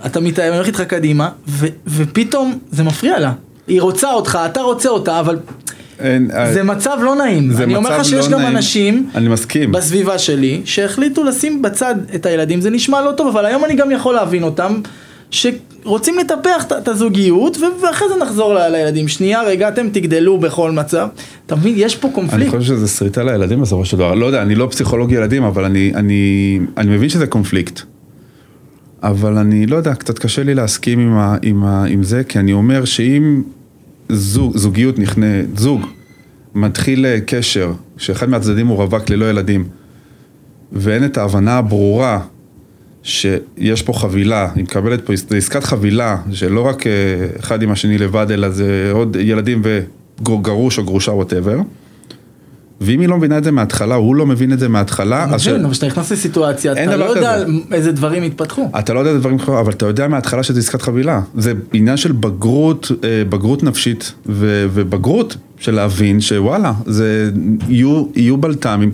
[0.06, 3.34] אתה מתאהב, אני הולך איתך קדימה, ו, ופתאום זה מפריע לה.
[3.68, 5.40] היא רוצה אותך, אתה רוצה אותה, אבל
[6.00, 7.52] אין, אה, זה מצב לא נעים.
[7.58, 8.58] אני אומר לך שיש לא גם נעים.
[8.58, 9.72] אנשים אני מסכים.
[9.72, 13.92] בסביבה שלי שהחליטו לשים בצד את הילדים, זה נשמע לא טוב, אבל היום אני גם
[13.92, 14.82] יכול להבין אותם.
[15.84, 19.08] שרוצים לטפח את- הזוגיות ואחרי זה נחזור ל- לילדים.
[19.08, 21.08] שנייה רגע אתם תגדלו בכל מצב.
[21.46, 21.74] אתה מבין?
[21.78, 22.50] יש פה אני קונפליקט.
[22.56, 24.16] חושב שזה שריטה לילדים בסופו של דבר.
[24.16, 27.82] לא יודע, אני לא פסיכולוג ילדים, אבל אני, אני, אני מבין שזה קונפליקט.
[29.04, 32.40] אבל אני לא יודע, קצת קשה לי להסכים עם, ה, עם, ה, עם זה, כי
[32.40, 33.42] אני אומר שאם
[34.10, 35.26] זוג, זוגיות נכנה,
[35.58, 35.86] זוג
[36.56, 39.64] מתחיל אה, קשר, שאחד מהצדדים הוא רווק ללא ילדים,
[40.72, 42.20] ואין את ההבנה הברורה
[43.04, 46.92] שיש פה חבילה, היא מקבלת פה, עסקת חבילה, שלא רק אה,
[47.40, 49.62] אחד עם השני לבד, אלא זה עוד ילדים
[50.22, 51.58] וגרוש או גרושה ווטאבר.
[52.82, 55.42] ואם היא לא מבינה את זה מההתחלה, הוא לא מבין את זה מההתחלה, אני אז
[55.42, 55.48] ש...
[55.48, 57.38] מבין, אבל כשאתה נכנס לסיטואציה, אין אתה לא יודע.
[57.72, 58.70] איזה דברים יתפתחו.
[58.80, 61.22] אתה לא יודע את הדברים אחרים, אבל אתה יודע מההתחלה שזה עסקת חבילה.
[61.38, 67.32] זה עניין של בגרות, אה, בגרות נפשית ו- ובגרות של להבין שוואלה, זה
[67.70, 68.92] יהיו, יהיו בלת"מים.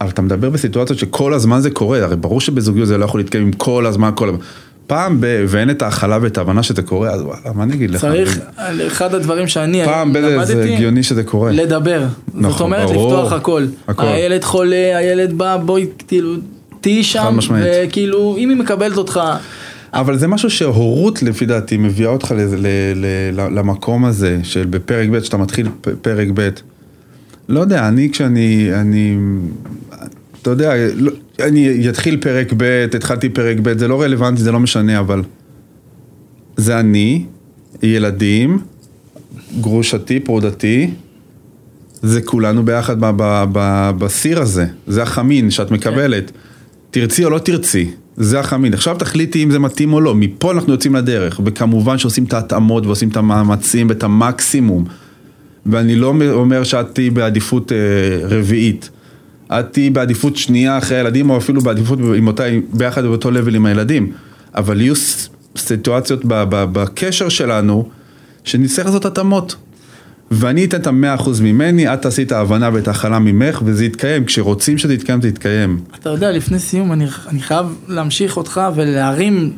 [0.00, 3.44] אבל אתה מדבר בסיטואציות שכל הזמן זה קורה, הרי ברור שבזוגיות זה לא יכול להתקיים
[3.44, 4.40] עם כל הזמן, כל הזמן.
[4.86, 5.44] פעם ב...
[5.48, 8.00] ואין את ההכלה ואת ההבנה שזה קורה, אז וואלה, מה אני אגיד לך?
[8.00, 8.38] צריך,
[8.86, 10.20] אחד הדברים שאני פעם ב...
[10.20, 11.52] זה למדתי, הגיוני שזה קורה.
[11.52, 12.00] לדבר.
[12.26, 13.12] זאת נכון, אומרת, ברור.
[13.12, 13.66] לפתוח הכל.
[13.88, 14.04] הכל.
[14.06, 16.34] הילד חולה, הילד בא, בואי, כאילו,
[16.80, 17.38] תהיי שם.
[17.64, 19.20] וכאילו, אם היא מקבלת אותך,
[19.92, 22.66] אבל זה משהו שהורות לפי דעתי מביאה אותך ל- ל-
[23.40, 25.68] ל- למקום הזה של בפרק ב', שאתה מתחיל
[26.02, 26.48] פרק ב'.
[27.48, 29.18] לא יודע, אני כשאני, אני,
[30.42, 34.60] אתה יודע, לא, אני אתחיל פרק ב', התחלתי פרק ב', זה לא רלוונטי, זה לא
[34.60, 35.22] משנה, אבל
[36.56, 37.24] זה אני,
[37.82, 38.58] ילדים,
[39.60, 40.90] גרושתי, פרודתי,
[42.02, 42.96] זה כולנו ביחד
[43.98, 46.32] בסיר הזה, זה החמין שאת מקבלת.
[46.90, 48.74] תרצי או לא תרצי, זה החמין.
[48.74, 52.86] עכשיו תחליטי אם זה מתאים או לא, מפה אנחנו יוצאים לדרך, וכמובן שעושים את ההתאמות
[52.86, 54.84] ועושים את המאמצים ואת המקסימום.
[55.66, 57.76] ואני לא אומר שאת תהיי בעדיפות אה,
[58.22, 58.90] רביעית.
[59.52, 63.66] את תהיי בעדיפות שנייה אחרי הילדים, או אפילו בעדיפות עם אותה, ביחד באותו לבל עם
[63.66, 64.12] הילדים.
[64.54, 64.94] אבל יהיו
[65.56, 67.88] סיטואציות בקשר שלנו,
[68.44, 69.56] שנצטרך לעשות התאמות.
[70.30, 74.24] ואני אתן את המאה אחוז ממני, את תעשי את ההבנה ואת ההכלה ממך, וזה יתקיים.
[74.24, 75.80] כשרוצים שזה יתקיים, זה יתקיים.
[76.00, 79.52] אתה יודע, לפני סיום, אני, אני חייב להמשיך אותך ולהרים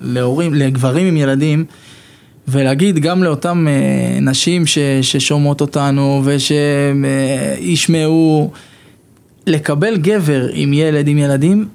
[0.00, 1.64] להורים, לגברים עם ילדים,
[2.48, 6.22] ולהגיד גם לאותם אה, נשים ש, ששומעות אותנו
[7.60, 8.50] ושישמעו,
[9.46, 11.68] לקבל גבר עם ילד, עם ילדים,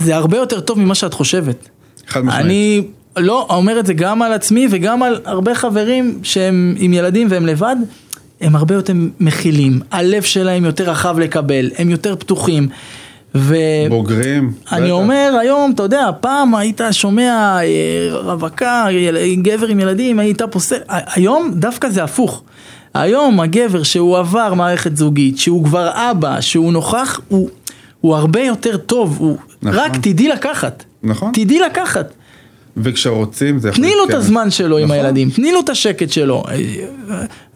[0.00, 1.68] זה הרבה יותר טוב ממה שאת חושבת.
[2.06, 2.46] חד משמעית.
[2.46, 2.82] אני
[3.16, 7.46] לא אומר את זה גם על עצמי וגם על הרבה חברים שהם עם ילדים והם
[7.46, 7.76] לבד,
[8.40, 12.68] הם הרבה יותר מכילים, הלב שלהם יותר רחב לקבל, הם יותר פתוחים.
[13.90, 14.52] בוגרים.
[14.72, 14.90] אני בטח.
[14.90, 18.86] אומר היום, אתה יודע, פעם היית שומע אה, רווקה,
[19.42, 22.42] גבר עם ילדים, היית פוסל, היום דווקא זה הפוך.
[22.94, 27.48] היום הגבר שהוא עבר מערכת זוגית, שהוא כבר אבא, שהוא נוכח, הוא,
[28.00, 29.36] הוא הרבה יותר טוב, הוא...
[29.62, 29.80] נכון.
[29.80, 30.84] רק תדעי לקחת.
[31.02, 31.32] נכון.
[31.32, 32.12] תדעי לקחת.
[32.76, 34.14] וכשרוצים זה יכול תני לו את.
[34.14, 34.96] הזמן שלו עם נכון.
[34.96, 36.42] הילדים, תני לו את השקט שלו.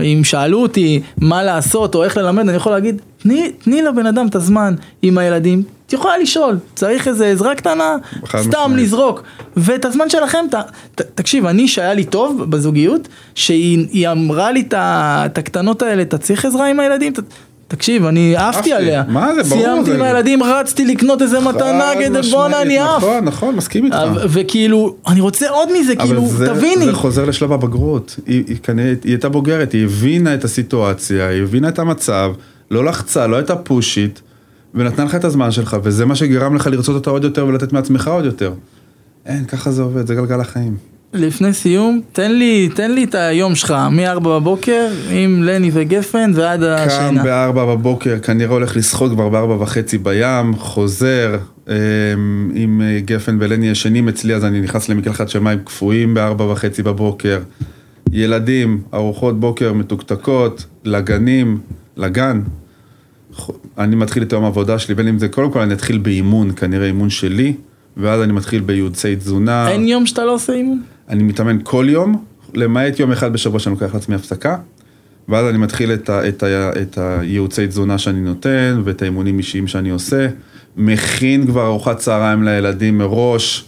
[0.01, 4.27] אם שאלו אותי מה לעשות או איך ללמד, אני יכול להגיד, תני, תני לבן אדם
[4.27, 7.97] את הזמן עם הילדים, את יכולה לשאול, צריך איזה עזרה קטנה,
[8.27, 8.77] סתם משמעית.
[8.77, 9.23] לזרוק.
[9.57, 10.55] ואת הזמן שלכם, ת,
[10.95, 16.19] ת, תקשיב, אני שהיה לי טוב בזוגיות, שהיא היא אמרה לי את הקטנות האלה, אתה
[16.19, 17.13] צריך עזרה עם הילדים?
[17.13, 17.19] ת,
[17.71, 18.73] תקשיב, אני עפתי.
[18.73, 19.03] עליה.
[19.09, 22.97] מה זה, ברור, סיימתי עם הילדים, רצתי לקנות איזה מתנה כדי בואנה אני עף.
[22.97, 23.97] נכון, נכון, מסכים איתך.
[24.29, 26.85] וכאילו, אני רוצה עוד מזה, כאילו, תביני.
[26.85, 28.17] זה חוזר לשלב הבגרות.
[28.27, 32.33] היא, כנראה, היא הייתה בוגרת, היא הבינה את הסיטואציה, היא הבינה את המצב,
[32.71, 34.23] לא לחצה, לא הייתה פושית,
[34.75, 38.09] ונתנה לך את הזמן שלך, וזה מה שגרם לך לרצות אותה עוד יותר ולתת מעצמך
[38.09, 38.53] עוד יותר.
[39.27, 40.77] אין, ככה זה עובד, זה גלגל החיים.
[41.15, 46.61] לפני סיום, תן לי, תן לי את היום שלך, מ-4 בבוקר, עם לני וגפן ועד
[46.61, 47.23] קם השינה.
[47.23, 51.39] בארבע בבוקר, כנראה הולך לשחות כבר בארבע וחצי בים, חוזר
[51.69, 51.75] אמ,
[52.55, 56.83] עם אה, גפן ולני ישנים אצלי, אז אני נכנס למקלחת של מים קפואים בארבע וחצי
[56.83, 57.39] בבוקר.
[58.13, 61.59] ילדים, ארוחות בוקר מתוקתקות, לגנים,
[61.97, 62.41] לגן.
[63.79, 66.87] אני מתחיל את יום העבודה שלי, בין אם זה, קודם כל אני אתחיל באימון, כנראה
[66.87, 67.55] אימון שלי,
[67.97, 69.69] ואז אני מתחיל בייעוצי תזונה.
[69.71, 70.81] אין יום שאתה לא עושה אימון?
[71.11, 74.57] אני מתאמן כל יום, למעט יום אחד בשבוע שאני לוקח לעצמי הפסקה,
[75.29, 79.67] ואז אני מתחיל את, ה, את, ה, את הייעוצי תזונה שאני נותן, ואת האימונים אישיים
[79.67, 80.27] שאני עושה,
[80.77, 83.65] מכין כבר ארוחת צהריים לילדים מראש,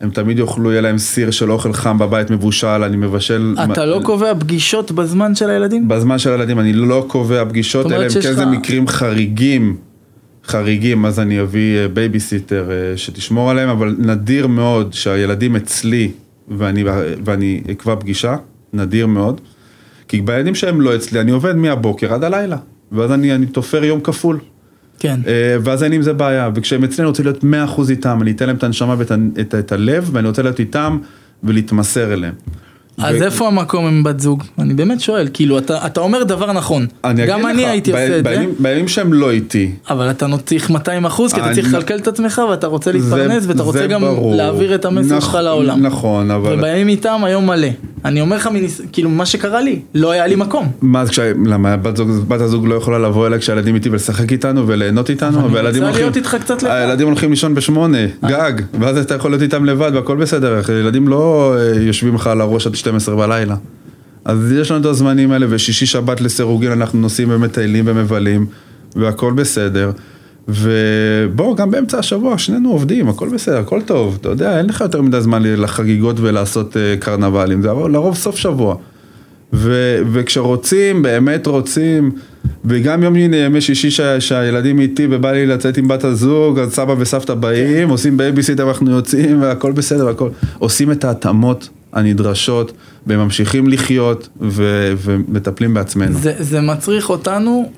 [0.00, 3.54] הם תמיד יאכלו, יהיה להם סיר של אוכל חם בבית מבושל, אני מבשל...
[3.72, 5.88] אתה לא קובע פגישות בזמן של הילדים?
[5.88, 9.76] בזמן של הילדים אני לא קובע פגישות, אלא אם כן זה מקרים חריגים,
[10.44, 16.10] חריגים, אז אני אביא אה, בייביסיטר אה, שתשמור עליהם, אבל נדיר מאוד שהילדים אצלי
[16.48, 16.84] ואני,
[17.24, 18.36] ואני אקבע פגישה,
[18.72, 19.40] נדיר מאוד,
[20.08, 22.56] כי בילדים שהם לא אצלי, אני עובד מהבוקר עד הלילה,
[22.92, 24.38] ואז אני, אני תופר יום כפול.
[24.98, 25.20] כן.
[25.26, 28.46] אה, ואז אין עם זה בעיה, וכשהם אצלי אני רוצה להיות 100% איתם, אני אתן
[28.46, 30.98] להם את הנשמה ואת את, את הלב, ואני רוצה להיות איתם
[31.42, 32.34] ולהתמסר אליהם.
[32.98, 34.42] אז ו- איפה המקום עם בת זוג?
[34.58, 36.86] אני באמת שואל, כאילו, אתה אתה אומר דבר נכון.
[37.04, 38.30] אני גם אני לך, הייתי ב- עושה את זה,
[38.60, 42.42] בימים- שהם לא איתי, אבל אתה צריך 200 אחוז, כי אתה צריך לכלכל את עצמך
[42.50, 44.34] ואתה רוצה להתפרנס ואתה רוצה גם ברור.
[44.36, 45.82] להעביר את המסר שלך לעולם.
[45.86, 46.58] נכון, אבל...
[46.58, 47.68] ובימים איתם היום מלא.
[48.04, 50.68] אני אומר לך, מניס- כאילו, מה שקרה לי, לא היה לי מקום.
[50.82, 51.04] מה,
[51.46, 55.38] למה בת, זוג, בת הזוג לא יכולה לבוא אליי כשהילדים איתי ולשחק איתנו וליהנות איתנו?
[55.40, 56.72] אני והילדים רוצה הולכים- להיות איתך קצת לבד.
[56.72, 61.54] הילדים הולכים לישון בשמונה, גג, ואז אתה יכול להיות איתם לבד והכל בסדר, ילדים לא
[61.58, 63.56] אה, יושבים לך על הראש עד 12 בלילה.
[64.24, 68.46] אז יש לנו את הזמנים האלה, ושישי שבת לסירוגין אנחנו נוסעים ומטיילים ומבלים,
[68.96, 69.90] והכל בסדר.
[70.48, 75.02] ובוא, גם באמצע השבוע, שנינו עובדים, הכל בסדר, הכל טוב, אתה יודע, אין לך יותר
[75.02, 78.76] מדי זמן לחגיגות ולעשות אה, קרנבלים, זה לרוב סוף שבוע.
[79.52, 82.10] ו- וכשרוצים, באמת רוצים,
[82.64, 86.72] וגם יום הנה ימי שישי שה- שהילדים איתי ובא לי לצאת עם בת הזוג, אז
[86.74, 90.28] סבא וסבתא באים, עושים בייביסיטר ואנחנו יוצאים והכל בסדר, הכל.
[90.58, 92.72] עושים את ההתאמות הנדרשות,
[93.06, 96.18] וממשיכים לחיות, ו- ומטפלים בעצמנו.
[96.18, 97.70] זה, זה מצריך אותנו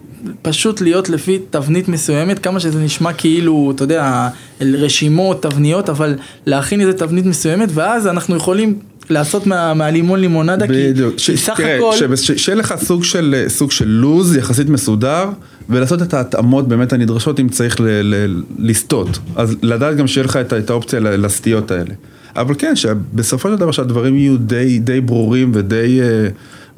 [0.43, 4.29] פשוט להיות לפי תבנית מסוימת, כמה שזה נשמע כאילו, אתה יודע,
[4.61, 6.14] רשימות, תבניות, אבל
[6.47, 8.79] להכין איזה תבנית מסוימת, ואז אנחנו יכולים
[9.11, 13.45] לעשות מה, מהלימון לימונדה, בדיוק, כי סך תראה, הכל, ש- ש- שיהיה לך סוג של,
[13.49, 15.29] סוג של לוז יחסית מסודר,
[15.69, 19.19] ולעשות את ההתאמות באמת הנדרשות אם צריך ל- ל- לסטות.
[19.37, 21.95] אז לדעת גם שיהיה לך את, את האופציה לסטיות האלה.
[22.37, 26.28] אבל כן, שבסופו של דבר שהדברים יהיו די, די ברורים ודי, אה,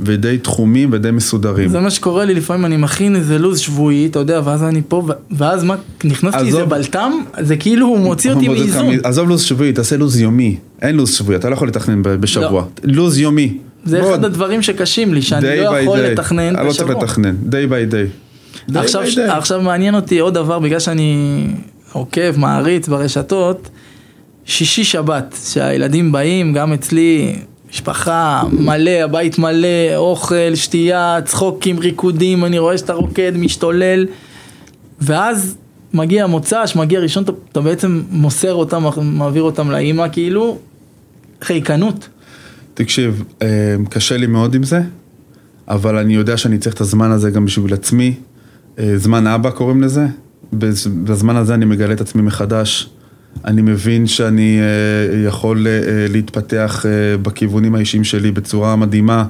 [0.00, 1.68] ודי תחומים ודי מסודרים.
[1.68, 5.08] זה מה שקורה לי, לפעמים אני מכין איזה לו"ז שבועי, אתה יודע, ואז אני פה,
[5.30, 6.64] ואז מה, נכנס לי איזה.
[6.64, 8.86] בלטם, זה כאילו הוא מוציא אותי מאיזון.
[9.02, 10.56] עזוב לו"ז שבועי, תעשה לו"ז יומי.
[10.82, 12.64] אין לו"ז שבועי, אתה לא יכול לתכנן בשבוע.
[12.84, 13.58] לו"ז יומי.
[13.84, 16.02] זה בוא, אחד הדברים שקשים לי, שאני לא יכול day.
[16.02, 17.04] לתכנן אני לא צריך בשבוע.
[17.04, 17.74] לתכנן, day
[18.74, 19.20] עכשיו, by day.
[19.32, 21.44] עכשיו מעניין אותי עוד דבר, בגלל שאני
[21.92, 23.68] עוקב, מעריץ ברשתות,
[24.48, 27.36] שישי שבת, שהילדים באים, גם אצלי,
[27.70, 34.06] משפחה מלא, הבית מלא, אוכל, שתייה, צחוקים, ריקודים, אני רואה שאתה רוקד, משתולל,
[35.00, 35.56] ואז
[35.94, 40.58] מגיע מוצ"ש, מגיע ראשון, אתה, אתה בעצם מוסר אותם, מעביר אותם לאימא, כאילו,
[41.42, 42.08] חיקנות.
[42.74, 43.48] תקשיב, אה,
[43.90, 44.80] קשה לי מאוד עם זה,
[45.68, 48.14] אבל אני יודע שאני צריך את הזמן הזה גם בשביל עצמי.
[48.78, 50.06] אה, זמן אבא קוראים לזה.
[50.54, 52.90] בז- בזמן הזה אני מגלה את עצמי מחדש.
[53.44, 59.24] אני מבין שאני אה, יכול אה, להתפתח אה, בכיוונים האישיים שלי בצורה מדהימה,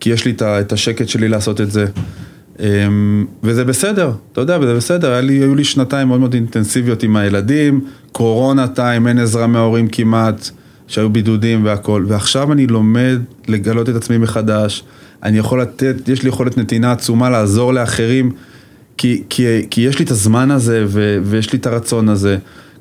[0.00, 1.86] כי יש לי את השקט שלי לעשות את זה.
[2.60, 7.02] אמ, וזה בסדר, אתה יודע, וזה בסדר, היה לי, היו לי שנתיים מאוד מאוד אינטנסיביות
[7.02, 7.80] עם הילדים,
[8.12, 10.50] קורונה טיים, אין עזרה מההורים כמעט,
[10.86, 13.18] שהיו בידודים והכל, ועכשיו אני לומד
[13.48, 14.84] לגלות את עצמי מחדש,
[15.22, 18.32] אני יכול לתת, יש לי יכולת נתינה עצומה לעזור לאחרים,
[18.96, 22.38] כי, כי, כי יש לי את הזמן הזה ו, ויש לי את הרצון הזה.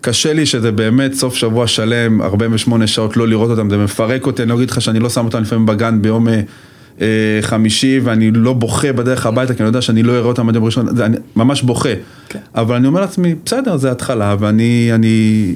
[0.07, 4.41] קשה לי שזה באמת סוף שבוע שלם, 48 שעות לא לראות אותם, זה מפרק אותי,
[4.41, 6.41] אני לא אגיד לך שאני לא שם אותם לפעמים בגן ביום אה,
[7.01, 7.07] אה,
[7.41, 10.63] חמישי ואני לא בוכה בדרך הביתה, כי אני יודע שאני לא אראה אותם עד יום
[10.63, 11.89] ראשון, זה, אני ממש בוכה.
[12.29, 12.39] כן.
[12.55, 15.53] אבל אני אומר לעצמי, בסדר, זה התחלה, ואני אני,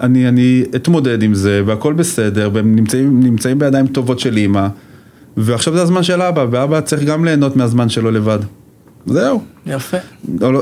[0.00, 4.66] אני, אני אתמודד עם זה, והכל בסדר, והם נמצאים, נמצאים בידיים טובות של אימא,
[5.36, 8.38] ועכשיו זה הזמן של אבא, ואבא צריך גם ליהנות מהזמן שלו לבד.
[9.06, 9.42] זהו.
[9.66, 9.96] יפה.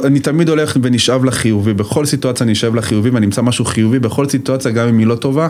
[0.04, 4.28] אני תמיד הולך ונשאב לחיובי, בכל סיטואציה אני אשאב לחיובי ואני אמצא משהו חיובי, בכל
[4.28, 5.48] סיטואציה גם אם היא לא טובה,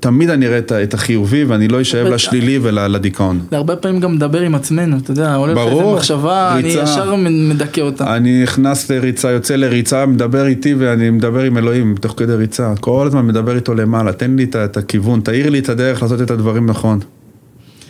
[0.00, 2.06] תמיד אני אראה את החיובי ואני לא אשאב.
[2.06, 3.40] לשלילי ולדיכאון.
[3.52, 6.82] הרבה פעמים גם מדבר עם עצמנו, אתה יודע, עולה לך איזה מחשבה, אני ריצה.
[6.82, 8.16] ישר מדכא אותה.
[8.16, 12.72] אני נכנס לריצה, יוצא לריצה, מדבר איתי ואני מדבר עם אלוהים תוך כדי ריצה.
[12.80, 16.30] כל הזמן מדבר איתו למעלה, תן לי את הכיוון, תאיר לי את הדרך לעשות את
[16.30, 17.00] הדברים נכון.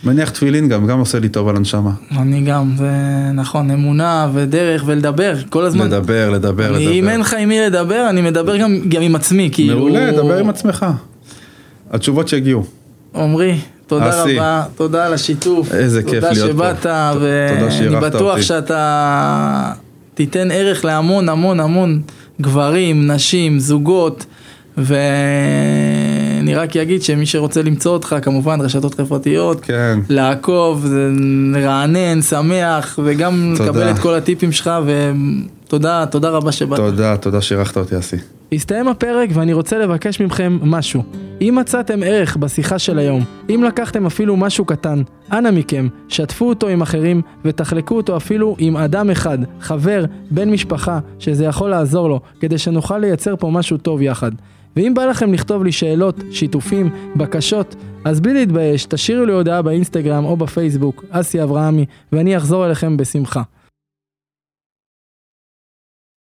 [0.03, 1.91] מניח תפילין גם, גם עושה לי טוב על הנשמה.
[2.17, 2.91] אני גם, זה
[3.33, 5.85] נכון, אמונה ודרך ולדבר, כל הזמן.
[5.85, 7.21] לדבר, לדבר, אני, אם אין לדבר.
[7.21, 9.77] לך עם מי לדבר, אני מדבר גם, גם עם עצמי, כאילו...
[9.77, 10.85] מעולה, דבר עם עצמך.
[11.91, 12.63] התשובות שהגיעו.
[13.15, 14.35] עמרי, תודה אסי.
[14.35, 15.73] רבה, תודה על השיתוף.
[15.73, 16.73] איזה כיף להיות פה.
[16.73, 16.85] תודה שבאת,
[17.81, 18.43] ואני בטוח אותי.
[18.43, 19.71] שאתה
[20.13, 22.01] תיתן ערך להמון המון המון
[22.41, 24.25] גברים, נשים, זוגות,
[26.49, 29.99] ואני רק אגיד שמי שרוצה למצוא אותך, כמובן רשתות חברתיות, כן.
[30.09, 31.09] לעקוב, זה
[31.55, 33.69] רענן, שמח, וגם תודה.
[33.69, 34.69] לקבל את כל הטיפים שלך,
[35.65, 36.79] ותודה, תודה רבה שבאת.
[36.79, 38.17] תודה, תודה שאירחת אותי, אסי.
[38.53, 41.03] הסתיים הפרק ואני רוצה לבקש מכם משהו.
[41.41, 46.67] אם מצאתם ערך בשיחה של היום, אם לקחתם אפילו משהו קטן, אנא מכם, שתפו אותו
[46.67, 52.19] עם אחרים ותחלקו אותו אפילו עם אדם אחד, חבר, בן משפחה, שזה יכול לעזור לו,
[52.39, 54.31] כדי שנוכל לייצר פה משהו טוב יחד.
[54.75, 60.25] ואם בא לכם לכתוב לי שאלות, שיתופים, בקשות, אז בלי להתבייש, תשאירו לי הודעה באינסטגרם
[60.25, 63.41] או בפייסבוק, אסי אברהמי, ואני אחזור אליכם בשמחה.